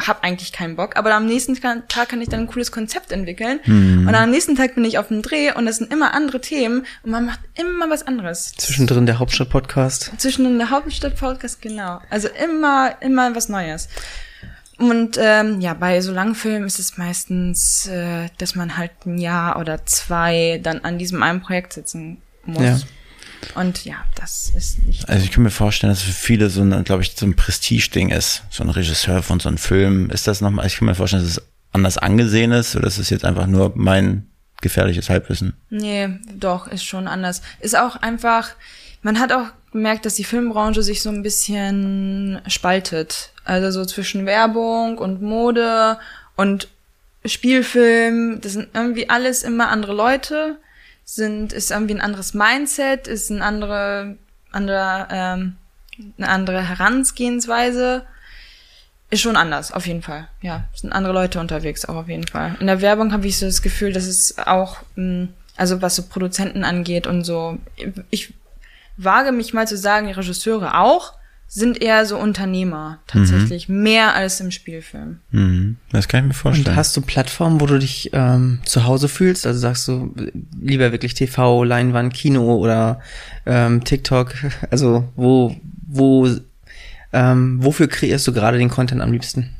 [0.00, 0.96] habe eigentlich keinen Bock.
[0.96, 3.60] Aber am nächsten Tag kann ich dann ein cooles Konzept entwickeln.
[3.66, 6.86] Und am nächsten Tag bin ich auf dem Dreh und das sind immer andere Themen
[7.02, 8.54] und man macht immer was anderes.
[8.56, 10.12] Zwischendrin der Hauptstadt-Podcast.
[10.16, 12.00] Zwischen der Hauptstadt-Podcast, genau.
[12.08, 13.88] Also immer, immer was Neues.
[14.82, 19.60] Und ähm, ja, bei so Langfilmen ist es meistens, äh, dass man halt ein Jahr
[19.60, 22.62] oder zwei dann an diesem einen Projekt sitzen muss.
[22.62, 22.80] Ja.
[23.54, 25.08] Und ja, das ist nicht.
[25.08, 28.10] Also ich kann mir vorstellen, dass für viele so ein, glaube ich, so ein Prestige-Ding
[28.10, 28.42] ist.
[28.50, 30.10] So ein Regisseur von so einem Film.
[30.10, 33.08] Ist das nochmal, ich kann mir vorstellen, dass es anders angesehen ist oder ist es
[33.10, 34.26] jetzt einfach nur mein
[34.60, 35.54] gefährliches Halbwissen?
[35.70, 37.40] Nee, doch, ist schon anders.
[37.60, 38.50] Ist auch einfach,
[39.02, 43.32] man hat auch gemerkt, dass die Filmbranche sich so ein bisschen spaltet.
[43.44, 45.98] Also so zwischen Werbung und Mode
[46.36, 46.68] und
[47.24, 48.40] Spielfilm.
[48.40, 50.58] Das sind irgendwie alles immer andere Leute.
[51.04, 54.16] Sind, ist irgendwie ein anderes Mindset, ist ein andere,
[54.52, 55.56] andere, ähm,
[56.18, 58.04] eine andere Herangehensweise.
[59.10, 60.28] Ist schon anders, auf jeden Fall.
[60.40, 62.56] Ja, sind andere Leute unterwegs, auch auf jeden Fall.
[62.60, 66.04] In der Werbung habe ich so das Gefühl, dass es auch, mh, also was so
[66.04, 67.58] Produzenten angeht und so,
[68.08, 68.32] ich
[69.04, 71.14] wage mich mal zu sagen, die Regisseure auch,
[71.54, 73.82] sind eher so Unternehmer tatsächlich, mhm.
[73.82, 75.20] mehr als im Spielfilm.
[75.32, 75.76] Mhm.
[75.90, 76.68] Das kann ich mir vorstellen.
[76.68, 79.46] Und hast du Plattformen, wo du dich ähm, zu Hause fühlst?
[79.46, 80.14] Also sagst du
[80.58, 83.00] lieber wirklich TV, Leinwand, Kino oder
[83.44, 84.34] ähm, TikTok?
[84.70, 85.54] Also wo,
[85.86, 86.26] wo,
[87.12, 89.54] ähm, wofür kreierst du gerade den Content am liebsten?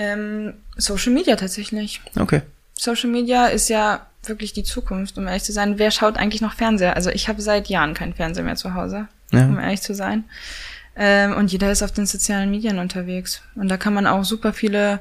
[0.00, 2.00] Ähm, Social Media tatsächlich.
[2.18, 2.42] Okay.
[2.74, 5.78] Social Media ist ja wirklich die Zukunft, um ehrlich zu sein.
[5.78, 6.96] Wer schaut eigentlich noch Fernseher?
[6.96, 9.44] Also ich habe seit Jahren keinen Fernseher mehr zu Hause, ja.
[9.46, 10.24] um ehrlich zu sein.
[10.96, 13.42] Ähm, und jeder ist auf den sozialen Medien unterwegs.
[13.54, 15.00] Und da kann man auch super viele,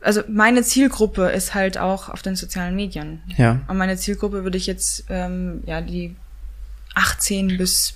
[0.00, 3.22] also meine Zielgruppe ist halt auch auf den sozialen Medien.
[3.36, 3.60] Ja.
[3.68, 6.16] Und meine Zielgruppe würde ich jetzt, ähm, ja, die
[6.94, 7.94] 18 bis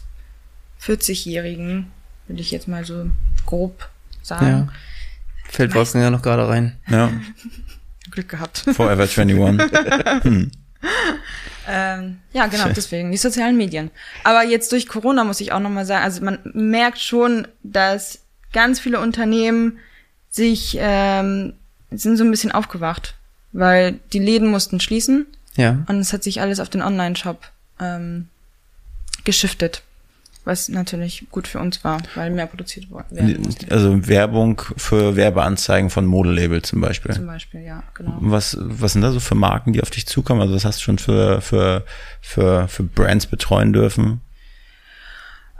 [0.82, 1.90] 40-Jährigen,
[2.28, 3.10] würde ich jetzt mal so
[3.46, 3.88] grob
[4.22, 4.46] sagen.
[4.46, 4.68] Ja.
[5.48, 6.76] Fällt Wolfgang ja noch gerade rein.
[6.88, 7.10] Ja.
[8.10, 8.58] Glück gehabt.
[8.74, 10.22] Forever 21.
[10.22, 10.50] hm.
[11.68, 13.90] Ähm, ja, genau, deswegen, die sozialen Medien.
[14.24, 18.20] Aber jetzt durch Corona muss ich auch nochmal sagen, also man merkt schon, dass
[18.52, 19.78] ganz viele Unternehmen
[20.30, 21.52] sich, ähm,
[21.90, 23.14] sind so ein bisschen aufgewacht,
[23.52, 25.26] weil die Läden mussten schließen.
[25.56, 25.84] Ja.
[25.86, 28.28] Und es hat sich alles auf den Online-Shop ähm,
[29.24, 29.82] geschiftet
[30.44, 33.70] was natürlich gut für uns war, weil mehr produziert werden musste.
[33.70, 37.14] Also Werbung für Werbeanzeigen von Modelabel zum Beispiel.
[37.14, 38.16] Zum Beispiel, ja, genau.
[38.20, 40.40] Was, was sind da so für Marken, die auf dich zukommen?
[40.40, 41.84] Also was hast du schon für, für,
[42.20, 44.20] für, für Brands betreuen dürfen?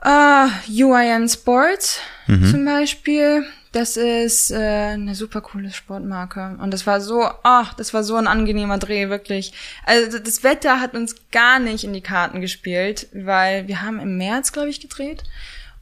[0.04, 2.50] Uh, UIN Sports mhm.
[2.50, 3.44] zum Beispiel.
[3.72, 6.58] Das ist äh, eine super coole Sportmarke.
[6.60, 9.52] Und das war so, ach, das war so ein angenehmer Dreh, wirklich.
[9.86, 14.16] Also das Wetter hat uns gar nicht in die Karten gespielt, weil wir haben im
[14.16, 15.22] März, glaube ich, gedreht.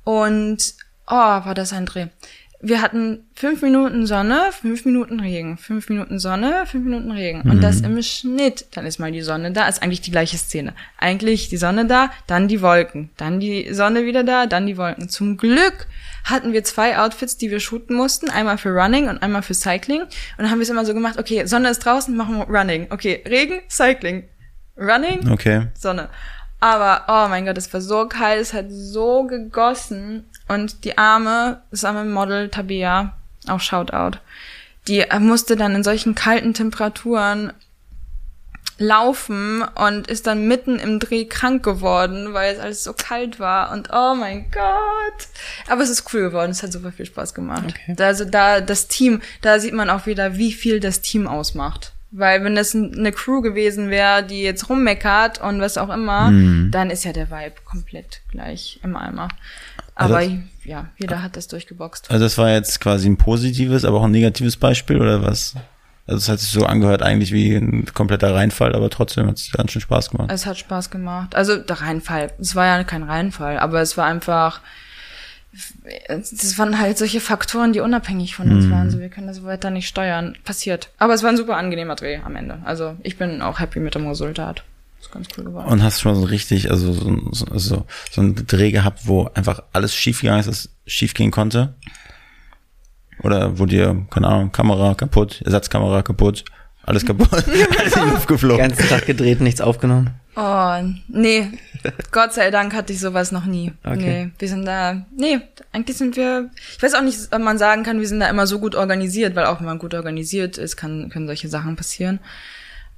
[0.04, 0.74] Und
[1.06, 2.08] oh, war das ein Dreh
[2.60, 7.42] wir hatten fünf Minuten Sonne, fünf Minuten Regen, fünf Minuten Sonne, fünf Minuten Regen.
[7.44, 7.50] Mhm.
[7.52, 8.66] Und das im Schnitt.
[8.72, 10.74] Dann ist mal die Sonne da, ist eigentlich die gleiche Szene.
[10.98, 15.08] Eigentlich die Sonne da, dann die Wolken, dann die Sonne wieder da, dann die Wolken.
[15.08, 15.86] Zum Glück
[16.24, 18.28] hatten wir zwei Outfits, die wir shooten mussten.
[18.28, 20.02] Einmal für Running und einmal für Cycling.
[20.02, 22.88] Und dann haben wir es immer so gemacht, okay, Sonne ist draußen, machen wir Running.
[22.90, 24.24] Okay, Regen, Cycling.
[24.76, 25.68] Running, okay.
[25.78, 26.08] Sonne.
[26.60, 30.24] Aber, oh mein Gott, es war so kalt, es hat so gegossen.
[30.48, 33.14] Und die arme, das arme Model Tabea,
[33.46, 34.18] auch Shoutout,
[34.86, 37.52] die musste dann in solchen kalten Temperaturen
[38.78, 43.72] laufen und ist dann mitten im Dreh krank geworden, weil es alles so kalt war
[43.72, 45.26] und oh mein Gott.
[45.68, 47.64] Aber es ist cool geworden, es hat super viel Spaß gemacht.
[47.68, 47.96] Okay.
[48.02, 51.92] Also da das Team, da sieht man auch wieder, wie viel das Team ausmacht.
[52.10, 56.70] Weil wenn das eine Crew gewesen wäre, die jetzt rummeckert und was auch immer, mhm.
[56.70, 59.28] dann ist ja der Vibe komplett gleich im Eimer.
[59.98, 62.10] Also aber also, ja, jeder hat das durchgeboxt.
[62.10, 65.54] Also das war jetzt quasi ein positives, aber auch ein negatives Beispiel oder was?
[66.06, 69.50] Also es hat sich so angehört eigentlich wie ein kompletter Reinfall, aber trotzdem hat es
[69.50, 70.30] ganz schön Spaß gemacht.
[70.32, 71.34] Es hat Spaß gemacht.
[71.34, 74.60] Also der Reinfall, es war ja kein Reinfall, aber es war einfach,
[76.08, 78.70] das waren halt solche Faktoren, die unabhängig von uns mhm.
[78.70, 78.90] waren.
[78.90, 80.38] So, wir können das weiter nicht steuern.
[80.44, 80.90] Passiert.
[80.98, 82.60] Aber es war ein super angenehmer Dreh am Ende.
[82.64, 84.62] Also ich bin auch happy mit dem Resultat.
[84.98, 85.68] Das ist ganz cool geworden.
[85.68, 89.62] Und hast schon so richtig, also so, so, so, so einen Dreh gehabt, wo einfach
[89.72, 91.74] alles schief gegangen ist, was schief gehen konnte?
[93.22, 96.44] Oder wo dir, keine Ahnung, Kamera kaputt, Ersatzkamera kaputt,
[96.82, 97.28] alles kaputt,
[97.78, 98.68] alles in die Luft geflogen.
[98.68, 100.10] Ganzen Tag gedreht, nichts aufgenommen.
[100.36, 100.76] Oh,
[101.08, 101.48] nee.
[102.12, 103.72] Gott sei Dank hatte ich sowas noch nie.
[103.84, 104.26] Okay.
[104.26, 105.40] Nee, wir sind da, nee,
[105.72, 108.46] eigentlich sind wir, ich weiß auch nicht, ob man sagen kann, wir sind da immer
[108.46, 112.20] so gut organisiert, weil auch wenn man gut organisiert ist, kann, können solche Sachen passieren.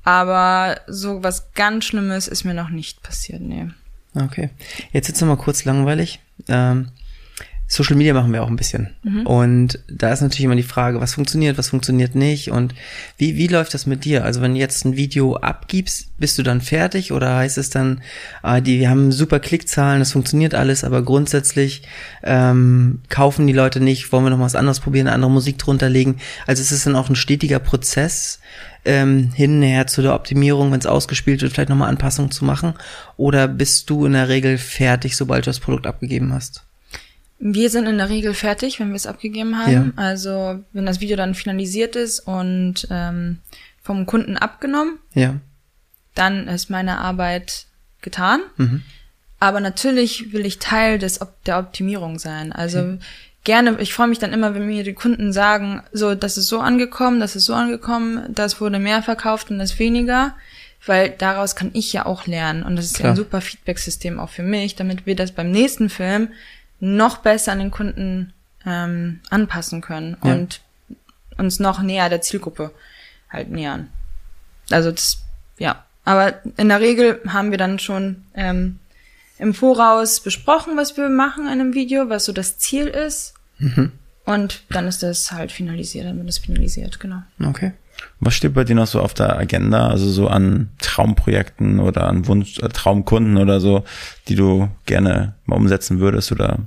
[0.03, 3.69] Aber so was ganz Schlimmes ist mir noch nicht passiert, nee.
[4.15, 4.51] Okay.
[4.93, 6.21] Jetzt jetzt noch mal kurz langweilig.
[6.49, 6.89] Ähm,
[7.73, 8.91] Social Media machen wir auch ein bisschen.
[9.05, 9.27] Mhm.
[9.29, 12.75] Und da ist natürlich immer die Frage, was funktioniert, was funktioniert nicht und
[13.16, 14.25] wie, wie läuft das mit dir?
[14.25, 18.01] Also wenn du jetzt ein Video abgibst, bist du dann fertig oder heißt es dann,
[18.43, 21.83] ah, die, wir haben super Klickzahlen, das funktioniert alles, aber grundsätzlich
[22.25, 25.89] ähm, kaufen die Leute nicht, wollen wir noch was anderes probieren, eine andere Musik drunter
[25.89, 26.16] legen?
[26.49, 28.41] Also es ist dann auch ein stetiger Prozess
[28.85, 32.75] ähm, hinher zu der Optimierung, wenn es ausgespielt wird, vielleicht nochmal Anpassungen zu machen?
[33.16, 36.64] Oder bist du in der Regel fertig, sobald du das Produkt abgegeben hast?
[37.43, 39.95] Wir sind in der Regel fertig, wenn wir es abgegeben haben.
[39.97, 40.03] Ja.
[40.03, 43.38] Also wenn das Video dann finalisiert ist und ähm,
[43.82, 45.36] vom Kunden abgenommen, ja.
[46.14, 47.64] dann ist meine Arbeit
[48.03, 48.41] getan.
[48.59, 48.82] Mhm.
[49.38, 52.53] Aber natürlich will ich Teil des, der Optimierung sein.
[52.53, 52.99] Also mhm.
[53.45, 56.61] gerne, ich freue mich dann immer, wenn mir die Kunden sagen, so, das ist so
[56.61, 60.34] angekommen, das ist so angekommen, das wurde mehr verkauft und das weniger.
[60.84, 62.62] Weil daraus kann ich ja auch lernen.
[62.62, 63.12] Und das ist Klar.
[63.12, 66.28] ein super Feedback-System auch für mich, damit wir das beim nächsten Film
[66.81, 68.33] noch besser an den Kunden
[68.66, 70.33] ähm, anpassen können ja.
[70.33, 70.61] und
[71.37, 72.72] uns noch näher der Zielgruppe
[73.31, 73.89] halt nähern.
[74.70, 75.22] Also das,
[75.59, 75.85] ja.
[76.05, 78.78] Aber in der Regel haben wir dann schon ähm,
[79.39, 83.35] im Voraus besprochen, was wir machen in einem Video, was so das Ziel ist.
[83.59, 83.93] Mhm.
[84.24, 87.22] Und dann ist das halt finalisiert, dann wird es finalisiert, genau.
[87.43, 87.72] Okay.
[88.20, 89.88] Was steht bei dir noch so auf der Agenda?
[89.88, 93.84] Also so an Traumprojekten oder an Wunsch, äh, Traumkunden oder so,
[94.28, 96.59] die du gerne mal umsetzen würdest oder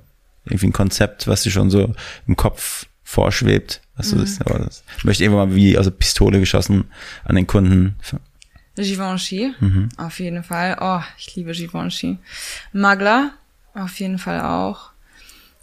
[0.45, 1.93] irgendwie ein Konzept, was dir schon so
[2.27, 3.81] im Kopf vorschwebt?
[3.95, 4.17] Was mhm.
[4.17, 6.85] du das, aber das möchte irgendwann mal wie aus der Pistole geschossen
[7.23, 7.95] an den Kunden.
[8.75, 9.89] Givenchy, mhm.
[9.97, 10.77] auf jeden Fall.
[10.81, 12.17] Oh, ich liebe Givenchy.
[12.71, 13.31] Magla,
[13.75, 14.89] auf jeden Fall auch.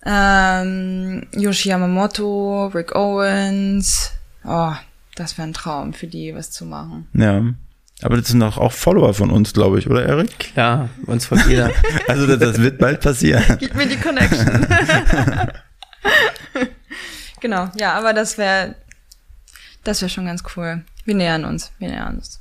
[0.06, 4.12] Ähm, Yoshi Yamamoto, Rick Owens.
[4.44, 4.72] Oh,
[5.14, 7.08] das wäre ein Traum für die, was zu machen.
[7.12, 7.44] Ja.
[8.02, 10.38] Aber das sind doch auch Follower von uns, glaube ich, oder Erik?
[10.38, 11.70] Klar, uns folgt jeder.
[12.08, 13.44] also das, das, wird bald passieren.
[13.60, 14.66] Gib mir die Connection.
[17.40, 18.74] genau, ja, aber das wäre
[19.84, 20.84] das wäre schon ganz cool.
[21.04, 22.40] Wir nähern uns, wir nähern uns.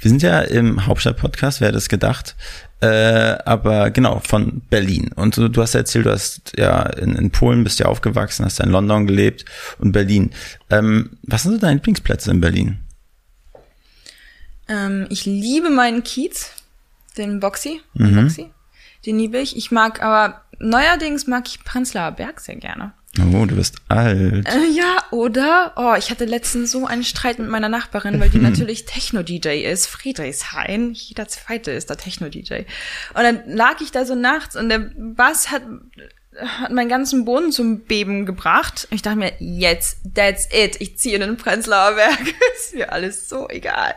[0.00, 2.36] Wir sind ja im Hauptstadt-Podcast, wer hätte es gedacht?
[2.80, 5.10] Äh, aber genau, von Berlin.
[5.14, 8.44] Und du, du hast ja erzählt, du hast ja in, in Polen bist ja aufgewachsen,
[8.44, 9.44] hast ja in London gelebt
[9.78, 10.30] und Berlin.
[10.70, 12.78] Ähm, was sind so deine Lieblingsplätze in Berlin?
[14.68, 16.50] Ähm, ich liebe meinen Kiez,
[17.16, 17.80] den Boxy.
[17.94, 18.22] Den, mhm.
[18.22, 18.50] Boxy.
[19.06, 19.56] den liebe ich.
[19.56, 22.92] Ich mag aber, neuerdings mag ich Prenzlauer Berg sehr gerne.
[23.18, 24.46] Oh, du bist alt.
[24.48, 25.72] Äh, ja, oder?
[25.76, 29.86] Oh, ich hatte letztens so einen Streit mit meiner Nachbarin, weil die natürlich Techno-DJ ist.
[29.86, 30.92] Friedrichshain.
[30.92, 32.64] Jeder Zweite ist der Techno-DJ.
[33.14, 35.62] Und dann lag ich da so nachts und der Bass hat,
[36.36, 38.86] hat meinen ganzen Boden zum Beben gebracht.
[38.90, 40.76] Ich dachte mir, jetzt, that's it.
[40.80, 42.20] Ich ziehe in den Prenzlauer Berg.
[42.56, 43.94] ist mir alles so egal.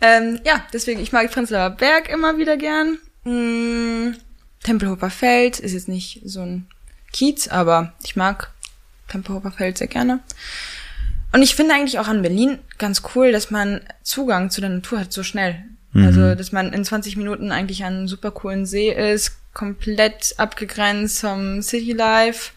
[0.00, 2.98] Ähm, ja, deswegen, ich mag Prenzlauer Berg immer wieder gern.
[3.24, 4.16] Hm,
[4.62, 6.66] Tempelhofer Feld ist jetzt nicht so ein
[7.14, 8.50] Kiez, aber ich mag
[9.08, 10.20] Tempelhofer Feld sehr gerne.
[11.32, 15.00] Und ich finde eigentlich auch an Berlin ganz cool, dass man Zugang zu der Natur
[15.00, 15.62] hat so schnell.
[15.92, 16.06] Mhm.
[16.06, 21.20] Also, dass man in 20 Minuten eigentlich an einem super coolen See ist, komplett abgegrenzt
[21.20, 22.50] vom City Life.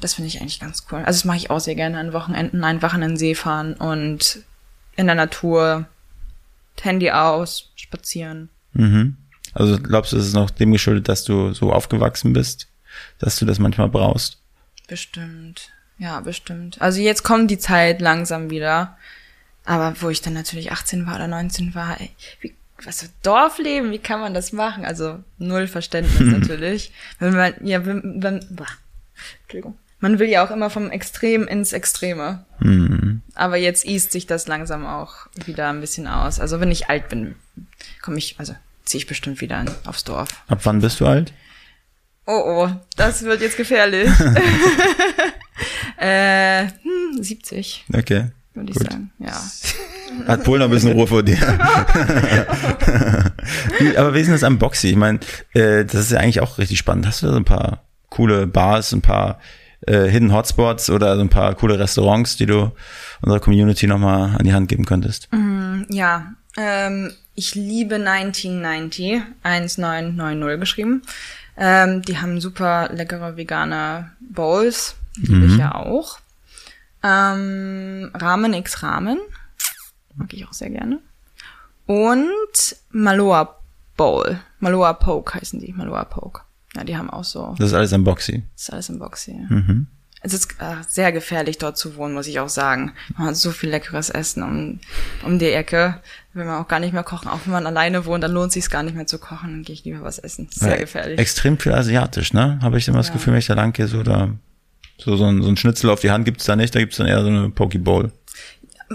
[0.00, 1.00] Das finde ich eigentlich ganz cool.
[1.00, 4.40] Also, das mache ich auch sehr gerne an Wochenenden, einfach an den See fahren und
[4.96, 5.86] in der Natur,
[6.80, 8.48] Handy aus, spazieren.
[8.72, 9.16] Mhm.
[9.54, 12.68] Also glaubst du, es ist noch dem geschuldet, dass du so aufgewachsen bist?
[13.18, 14.38] Dass du das manchmal brauchst.
[14.86, 15.70] Bestimmt.
[15.98, 16.80] Ja, bestimmt.
[16.80, 18.96] Also jetzt kommt die Zeit langsam wieder.
[19.64, 23.92] Aber wo ich dann natürlich 18 war oder 19 war, ey, wie, was für Dorfleben,
[23.92, 24.84] wie kann man das machen?
[24.84, 26.92] Also null Verständnis natürlich.
[27.18, 28.66] Wenn man, ja, wenn, wenn boah,
[29.42, 29.78] Entschuldigung.
[30.00, 32.44] Man will ja auch immer vom Extrem ins Extreme.
[32.58, 33.22] Mhm.
[33.36, 36.40] Aber jetzt east sich das langsam auch wieder ein bisschen aus.
[36.40, 37.36] Also wenn ich alt bin,
[38.02, 40.28] komme ich, also ziehe ich bestimmt wieder aufs Dorf.
[40.48, 41.32] Ab wann bist du alt?
[42.26, 44.08] Oh oh, das wird jetzt gefährlich.
[45.96, 47.86] äh, hm, 70.
[47.92, 48.26] Okay.
[48.54, 48.92] Würde ich Gut.
[48.92, 49.32] sagen, ja.
[50.26, 51.38] Hat Polen noch ein bisschen Ruhe vor dir.
[53.96, 54.90] Aber wie ist denn das am Boxy?
[54.90, 55.20] Ich meine,
[55.54, 57.06] äh, das ist ja eigentlich auch richtig spannend.
[57.06, 59.38] Hast du da so ein paar coole Bars, ein paar
[59.86, 62.72] äh, Hidden Hotspots oder so ein paar coole Restaurants, die du
[63.22, 65.28] unserer Community nochmal an die Hand geben könntest?
[65.32, 71.00] Mm, ja, ähm, ich liebe 1990, 1990 geschrieben.
[71.56, 74.96] Ähm, die haben super leckere vegane Bowls.
[75.16, 75.44] Die mhm.
[75.44, 76.18] ich ja auch.
[77.02, 79.18] Ähm, Ramen X Ramen.
[80.14, 81.00] Mag ich auch sehr gerne.
[81.86, 83.58] Und Maloa
[83.96, 84.40] Bowl.
[84.60, 85.72] Maloa Poke heißen die.
[85.72, 86.42] Maloa Poke.
[86.74, 87.54] Ja, die haben auch so.
[87.58, 88.44] Das ist alles im Boxy.
[88.54, 89.34] Das ist alles im Boxy.
[89.34, 89.86] Mhm.
[90.24, 92.92] Es ist äh, sehr gefährlich, dort zu wohnen, muss ich auch sagen.
[93.18, 94.80] Man hat so viel leckeres Essen um,
[95.24, 96.00] um die Ecke.
[96.32, 97.28] Will man auch gar nicht mehr kochen.
[97.28, 99.50] Auch wenn man alleine wohnt, dann lohnt es sich gar nicht mehr zu kochen.
[99.50, 100.48] Dann gehe ich lieber was essen.
[100.52, 101.18] Sehr ja, gefährlich.
[101.18, 102.60] Extrem viel asiatisch, ne?
[102.62, 104.30] Habe ich immer das Gefühl, wenn ich da lang gehe, so da
[104.98, 107.08] so, so, ein, so ein Schnitzel auf die Hand gibt's da nicht, da gibt's dann
[107.08, 108.12] eher so eine Pokeball.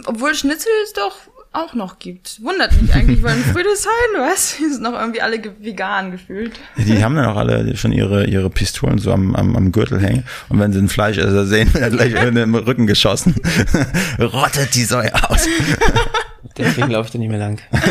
[0.05, 1.15] Obwohl Schnitzel ist doch
[1.57, 2.41] auch noch gibt.
[2.43, 4.57] Wundert mich eigentlich, weil in Friedrichshain, was?
[4.57, 6.59] Die sind noch irgendwie alle vegan gefühlt.
[6.77, 10.23] Die haben dann auch alle schon ihre, ihre Pistolen so am, am, am Gürtel hängen.
[10.49, 13.35] Und wenn sie ein Fleischesser sehen, wird er gleich im Rücken geschossen.
[14.19, 15.47] Rottet die Säue aus.
[16.57, 17.61] Deswegen laufe ich da nicht mehr lang.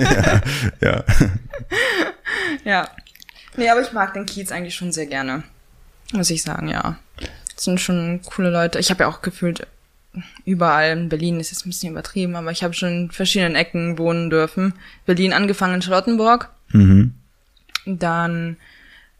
[0.00, 0.40] ja,
[0.80, 1.04] ja.
[2.64, 2.88] Ja.
[3.56, 5.44] Nee, aber ich mag den Kiez eigentlich schon sehr gerne.
[6.12, 6.98] Muss ich sagen, ja.
[7.54, 8.78] Das sind schon coole Leute.
[8.78, 9.66] Ich habe ja auch gefühlt
[10.44, 13.98] überall in Berlin ist jetzt ein bisschen übertrieben, aber ich habe schon in verschiedenen Ecken
[13.98, 14.74] wohnen dürfen.
[15.04, 16.50] Berlin angefangen in Charlottenburg.
[16.72, 17.14] Mhm.
[17.86, 18.56] dann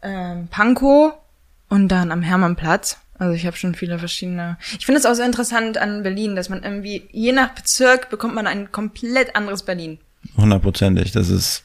[0.03, 1.15] ähm, Pankow
[1.69, 2.99] und dann am Hermannplatz.
[3.19, 4.59] Also ich habe schon viele verschiedene.
[4.79, 8.35] Ich finde es auch so interessant an Berlin, dass man irgendwie, je nach Bezirk bekommt
[8.35, 9.99] man ein komplett anderes Berlin.
[10.37, 11.13] Hundertprozentig.
[11.13, 11.65] Das ist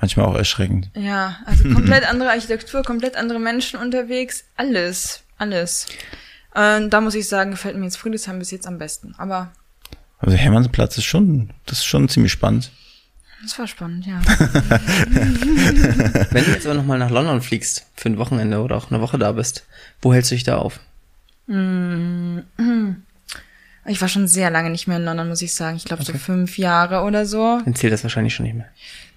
[0.00, 0.90] manchmal auch erschreckend.
[0.94, 4.44] Ja, also komplett andere Architektur, komplett andere Menschen unterwegs.
[4.56, 5.86] Alles, alles.
[6.56, 9.14] Äh, da muss ich sagen, gefällt mir jetzt Friedrichshain bis jetzt am besten.
[9.18, 9.52] Aber
[10.18, 12.70] Also Hermannsplatz ist schon, das ist schon ziemlich spannend.
[13.42, 14.20] das war spannend, ja.
[16.30, 19.18] Wenn du jetzt aber nochmal nach London fliegst, für ein Wochenende oder auch eine Woche
[19.18, 19.66] da bist,
[20.00, 20.80] wo hältst du dich da auf?
[23.88, 25.76] Ich war schon sehr lange nicht mehr in London, muss ich sagen.
[25.76, 27.60] Ich glaube so fünf Jahre oder so.
[27.64, 28.66] Dann zählt das wahrscheinlich schon nicht mehr.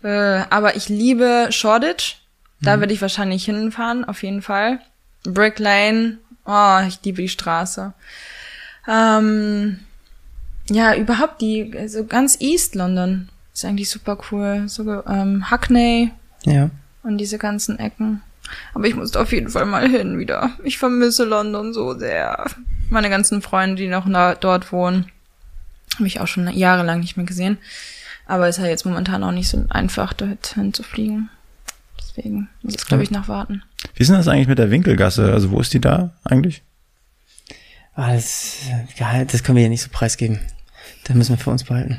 [0.03, 2.17] Äh, aber ich liebe Shoreditch.
[2.61, 4.79] Da werde ich wahrscheinlich hinfahren, auf jeden Fall.
[5.23, 6.17] Brick Lane.
[6.51, 7.93] Oh, ich liebe die Straße.
[8.87, 9.79] Ähm,
[10.69, 13.29] ja, überhaupt die, so ganz East London.
[13.53, 14.63] Ist eigentlich super cool.
[14.67, 16.11] So, ähm, Hackney
[16.45, 16.71] Ja.
[17.03, 18.23] und diese ganzen Ecken.
[18.73, 20.51] Aber ich muss da auf jeden Fall mal hin wieder.
[20.63, 22.45] Ich vermisse London so sehr.
[22.89, 25.05] Meine ganzen Freunde, die noch na, dort wohnen,
[25.97, 27.59] habe ich auch schon jahrelang nicht mehr gesehen.
[28.25, 31.29] Aber ist ja jetzt momentan auch nicht so einfach, dorthin zu fliegen.
[32.19, 33.63] Deswegen muss es, glaube ich, noch warten.
[33.95, 35.31] Wie ist denn das eigentlich mit der Winkelgasse?
[35.31, 36.63] Also wo ist die da eigentlich?
[37.95, 38.57] Ah, das,
[38.97, 40.39] ja, das können wir ja nicht so preisgeben.
[41.05, 41.97] Das müssen wir für uns behalten.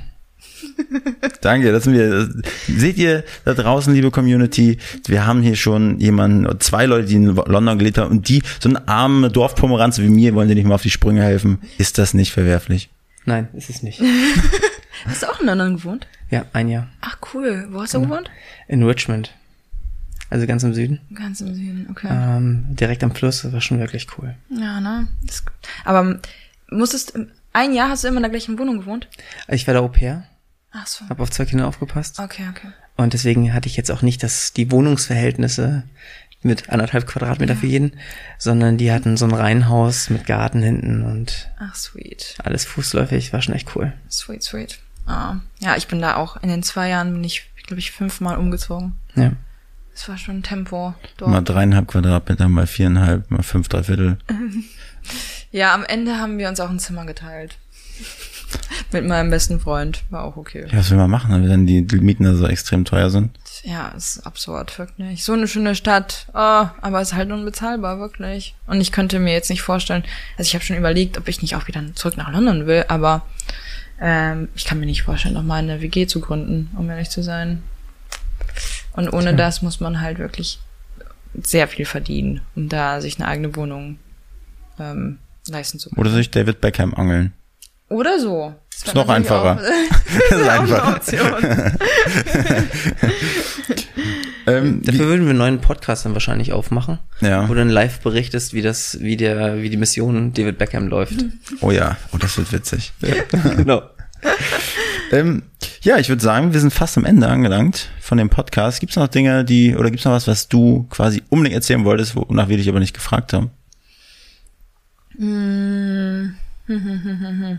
[1.41, 2.29] Danke, das sind wir.
[2.69, 7.35] Seht ihr da draußen, liebe Community, wir haben hier schon jemanden, zwei Leute, die in
[7.35, 10.75] London gelebt haben und die, so eine arme Dorfpomeranze wie mir, wollen dir nicht mal
[10.75, 11.61] auf die Sprünge helfen.
[11.79, 12.91] Ist das nicht verwerflich?
[13.25, 14.03] Nein, ist es nicht.
[15.07, 16.07] Hast du auch in London gewohnt?
[16.31, 16.89] Ja, ein Jahr.
[17.01, 17.69] Ach cool.
[17.71, 18.31] Wo hast du gewohnt?
[18.69, 19.33] In Richmond.
[20.31, 21.01] Also ganz im Süden.
[21.15, 22.09] Ganz im Süden, okay.
[22.11, 24.35] Ähm, direkt am Fluss, das war schon wirklich cool.
[24.49, 25.09] Ja, ne?
[25.25, 25.43] Das,
[25.85, 26.21] aber
[26.71, 27.19] musstest,
[27.53, 29.09] ein Jahr hast du immer in der gleichen Wohnung gewohnt?
[29.49, 30.23] Ich war da Au pair,
[30.71, 31.09] Ach so.
[31.09, 32.21] habe auf zwei Kinder aufgepasst.
[32.21, 32.69] Okay, okay.
[32.97, 35.83] Und deswegen hatte ich jetzt auch nicht das, die Wohnungsverhältnisse
[36.43, 37.93] mit anderthalb Quadratmeter für jeden,
[38.39, 42.37] sondern die hatten so ein Reihenhaus mit Garten hinten und Ach, sweet.
[42.43, 43.93] alles fußläufig, war schon echt cool.
[44.11, 44.79] Sweet, sweet.
[45.07, 45.37] Ah.
[45.59, 46.37] Ja, ich bin da auch.
[46.43, 48.95] In den zwei Jahren bin ich, glaube ich, fünfmal umgezogen.
[49.17, 49.33] Ja.
[50.01, 51.51] Das war schon Tempo Mal dort.
[51.51, 54.17] dreieinhalb Quadratmeter, mal viereinhalb, mal fünf, drei Viertel.
[55.53, 57.59] Ja, am Ende haben wir uns auch ein Zimmer geteilt.
[58.93, 60.05] Mit meinem besten Freund.
[60.11, 60.67] War auch okay.
[60.71, 63.31] Ja, was will man machen, wenn die Mieten da so extrem teuer sind?
[63.65, 65.25] Ja, ist absurd, wirklich.
[65.25, 68.55] So eine schöne Stadt, oh, aber ist halt unbezahlbar, wirklich.
[68.69, 70.05] Und ich könnte mir jetzt nicht vorstellen,
[70.39, 73.23] also ich habe schon überlegt, ob ich nicht auch wieder zurück nach London will, aber
[74.01, 77.63] ähm, ich kann mir nicht vorstellen, nochmal eine WG zu gründen, um ehrlich zu sein.
[79.09, 79.33] Und ohne Tja.
[79.37, 80.59] das muss man halt wirklich
[81.43, 83.99] sehr viel verdienen, um da sich eine eigene Wohnung
[84.79, 86.01] ähm, leisten zu können.
[86.01, 87.33] Oder sich David Beckham angeln?
[87.89, 88.55] Oder so.
[88.81, 89.59] Das Ist noch einfacher.
[89.61, 91.01] Auch, Das ist einfach.
[94.47, 97.45] Ähm, Dafür würden wir einen neuen Podcast dann wahrscheinlich aufmachen, Ja.
[97.45, 101.25] wo du dann live berichtest, wie das, wie der, wie die Mission David Beckham läuft.
[101.61, 102.93] oh ja, oh, das wird witzig.
[103.57, 103.83] genau.
[105.11, 105.43] Ähm,
[105.83, 108.81] ja, ich würde sagen, wir sind fast am Ende angelangt von dem Podcast.
[108.81, 111.85] Gibt es noch Dinge, die, oder gibt es noch was, was du quasi unbedingt erzählen
[111.85, 113.51] wolltest, wonach wir dich aber nicht gefragt haben?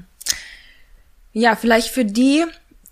[1.34, 2.44] Ja, vielleicht für die,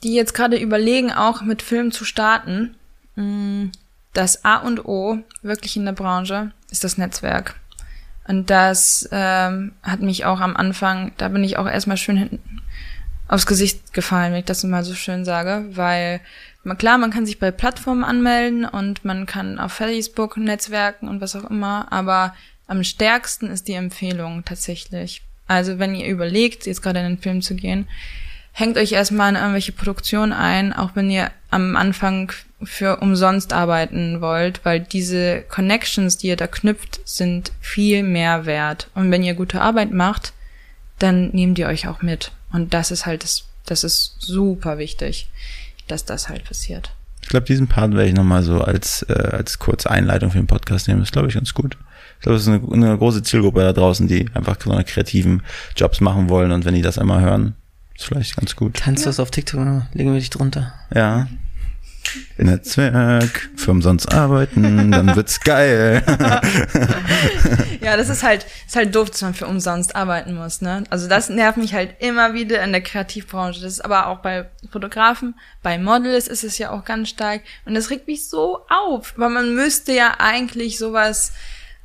[0.01, 2.75] die jetzt gerade überlegen, auch mit Film zu starten,
[3.15, 3.71] mh,
[4.13, 7.59] das A und O wirklich in der Branche ist das Netzwerk.
[8.29, 12.61] Und das ähm, hat mich auch am Anfang, da bin ich auch erstmal schön hinten
[13.29, 16.19] aufs Gesicht gefallen, wenn ich das mal so schön sage, weil
[16.77, 21.35] klar, man kann sich bei Plattformen anmelden und man kann auf Facebook netzwerken und was
[21.35, 22.35] auch immer, aber
[22.67, 25.21] am stärksten ist die Empfehlung tatsächlich.
[25.47, 27.87] Also wenn ihr überlegt, jetzt gerade in den Film zu gehen,
[28.51, 32.31] hängt euch erstmal in irgendwelche Produktionen ein, auch wenn ihr am Anfang
[32.63, 38.89] für umsonst arbeiten wollt, weil diese Connections, die ihr da knüpft, sind viel mehr wert.
[38.95, 40.33] Und wenn ihr gute Arbeit macht,
[40.97, 42.31] dann nehmt ihr euch auch mit.
[42.51, 45.29] Und das ist halt das, das ist super wichtig,
[45.87, 46.91] dass das halt passiert.
[47.21, 50.47] Ich glaube, diesen Part werde ich nochmal so als, äh, als kurze Einleitung für den
[50.47, 51.01] Podcast nehmen.
[51.01, 51.77] Das glaube ich ganz gut.
[52.17, 55.43] Ich glaube, es ist eine, eine große Zielgruppe da draußen, die einfach so eine kreativen
[55.75, 57.55] Jobs machen wollen und wenn die das einmal hören,
[57.95, 58.77] ist vielleicht ganz gut.
[58.77, 59.59] Tanzt du das auf TikTok,
[59.93, 60.73] legen wir dich drunter.
[60.93, 61.27] Ja.
[62.37, 66.01] Netzwerk, für umsonst arbeiten, dann wird's geil.
[67.81, 70.83] Ja, das ist halt, ist halt doof, dass man für umsonst arbeiten muss, ne?
[70.89, 73.61] Also das nervt mich halt immer wieder in der Kreativbranche.
[73.61, 77.41] Das ist aber auch bei Fotografen, bei Models ist es ja auch ganz stark.
[77.65, 81.33] Und das regt mich so auf, weil man müsste ja eigentlich sowas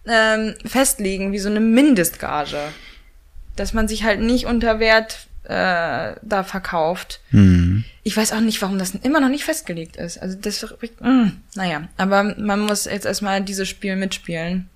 [0.07, 2.59] ähm, festlegen, wie so eine Mindestgage.
[3.57, 7.21] Dass man sich halt nicht unter Wert äh, da verkauft.
[7.31, 7.74] Hm.
[8.03, 10.19] Ich weiß auch nicht, warum das immer noch nicht festgelegt ist.
[10.19, 10.65] Also das,
[11.01, 14.69] mh, naja, aber man muss jetzt erstmal dieses Spiel mitspielen,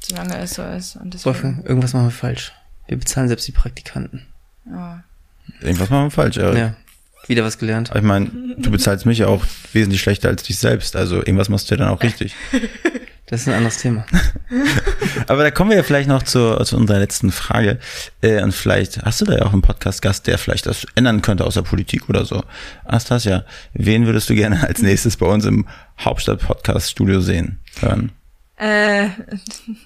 [0.00, 0.96] solange es so ist.
[0.96, 2.52] Und deswegen, Wolfgang, irgendwas machen wir falsch.
[2.88, 4.26] Wir bezahlen selbst die Praktikanten.
[4.66, 5.02] ja.
[5.60, 6.58] Irgendwas machen wir falsch, Erik.
[6.58, 6.74] Ja.
[7.26, 7.90] Wieder was gelernt.
[7.90, 8.26] Aber Ich meine,
[8.58, 10.94] du bezahlst mich ja auch wesentlich schlechter als dich selbst.
[10.96, 12.34] Also irgendwas machst du ja dann auch richtig.
[13.32, 14.04] Das ist ein anderes Thema.
[15.26, 17.78] Aber da kommen wir ja vielleicht noch zu, zu unserer letzten Frage.
[18.20, 21.46] Äh, und vielleicht hast du da ja auch einen Podcast-Gast, der vielleicht das ändern könnte
[21.46, 22.42] aus der Politik oder so.
[22.84, 25.66] Anastasia, wen würdest du gerne als nächstes bei uns im
[26.00, 28.12] Hauptstadt-Podcast-Studio sehen, hören?
[28.58, 29.08] Äh,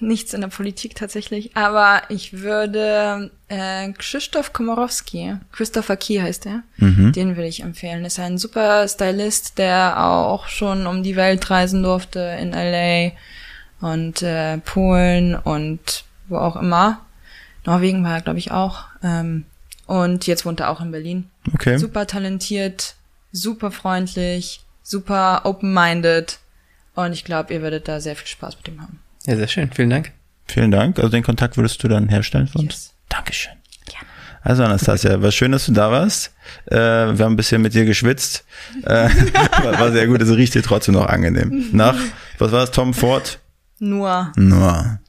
[0.01, 6.63] nichts in der Politik tatsächlich, aber ich würde äh, Krzysztof Komorowski, Christopher Key heißt er,
[6.77, 7.13] Mhm.
[7.13, 8.03] den würde ich empfehlen.
[8.03, 13.13] Ist ein super Stylist, der auch schon um die Welt reisen durfte in LA
[13.81, 17.01] und äh, Polen und wo auch immer.
[17.65, 18.85] Norwegen war er, glaube ich, auch.
[19.03, 19.45] Ähm,
[19.85, 21.29] und jetzt wohnt er auch in Berlin.
[21.53, 21.77] Okay.
[21.77, 22.95] Super talentiert,
[23.31, 26.39] super freundlich, super open-minded.
[26.95, 28.99] Und ich glaube, ihr würdet da sehr viel Spaß mit ihm haben.
[29.25, 29.71] Ja, sehr schön.
[29.71, 30.11] Vielen Dank.
[30.47, 30.97] Vielen Dank.
[30.97, 32.73] Also den Kontakt würdest du dann herstellen für uns?
[32.73, 32.93] Yes.
[33.09, 33.57] Dankeschön.
[34.47, 36.31] Also Anastasia, war schön, dass du da warst.
[36.67, 38.45] Äh, wir haben ein bisschen mit dir geschwitzt.
[38.85, 39.09] Äh,
[39.61, 41.65] war, war sehr gut, es riecht dir trotzdem noch angenehm.
[41.73, 41.97] Nach,
[42.37, 43.39] was war es, Tom Ford?
[43.79, 44.31] Nur.
[44.35, 44.99] Nur.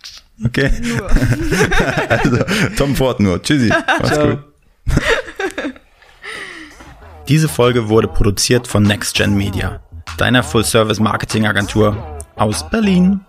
[0.45, 0.71] Okay.
[0.83, 1.09] Nur.
[2.09, 2.39] Also,
[2.77, 3.43] Tom Ford nur.
[3.43, 3.69] Tschüssi.
[3.71, 4.29] Mach's Ciao.
[4.29, 4.39] gut.
[7.29, 9.81] Diese Folge wurde produziert von NextGen Media,
[10.17, 13.21] deiner Full-Service-Marketing-Agentur aus Berlin.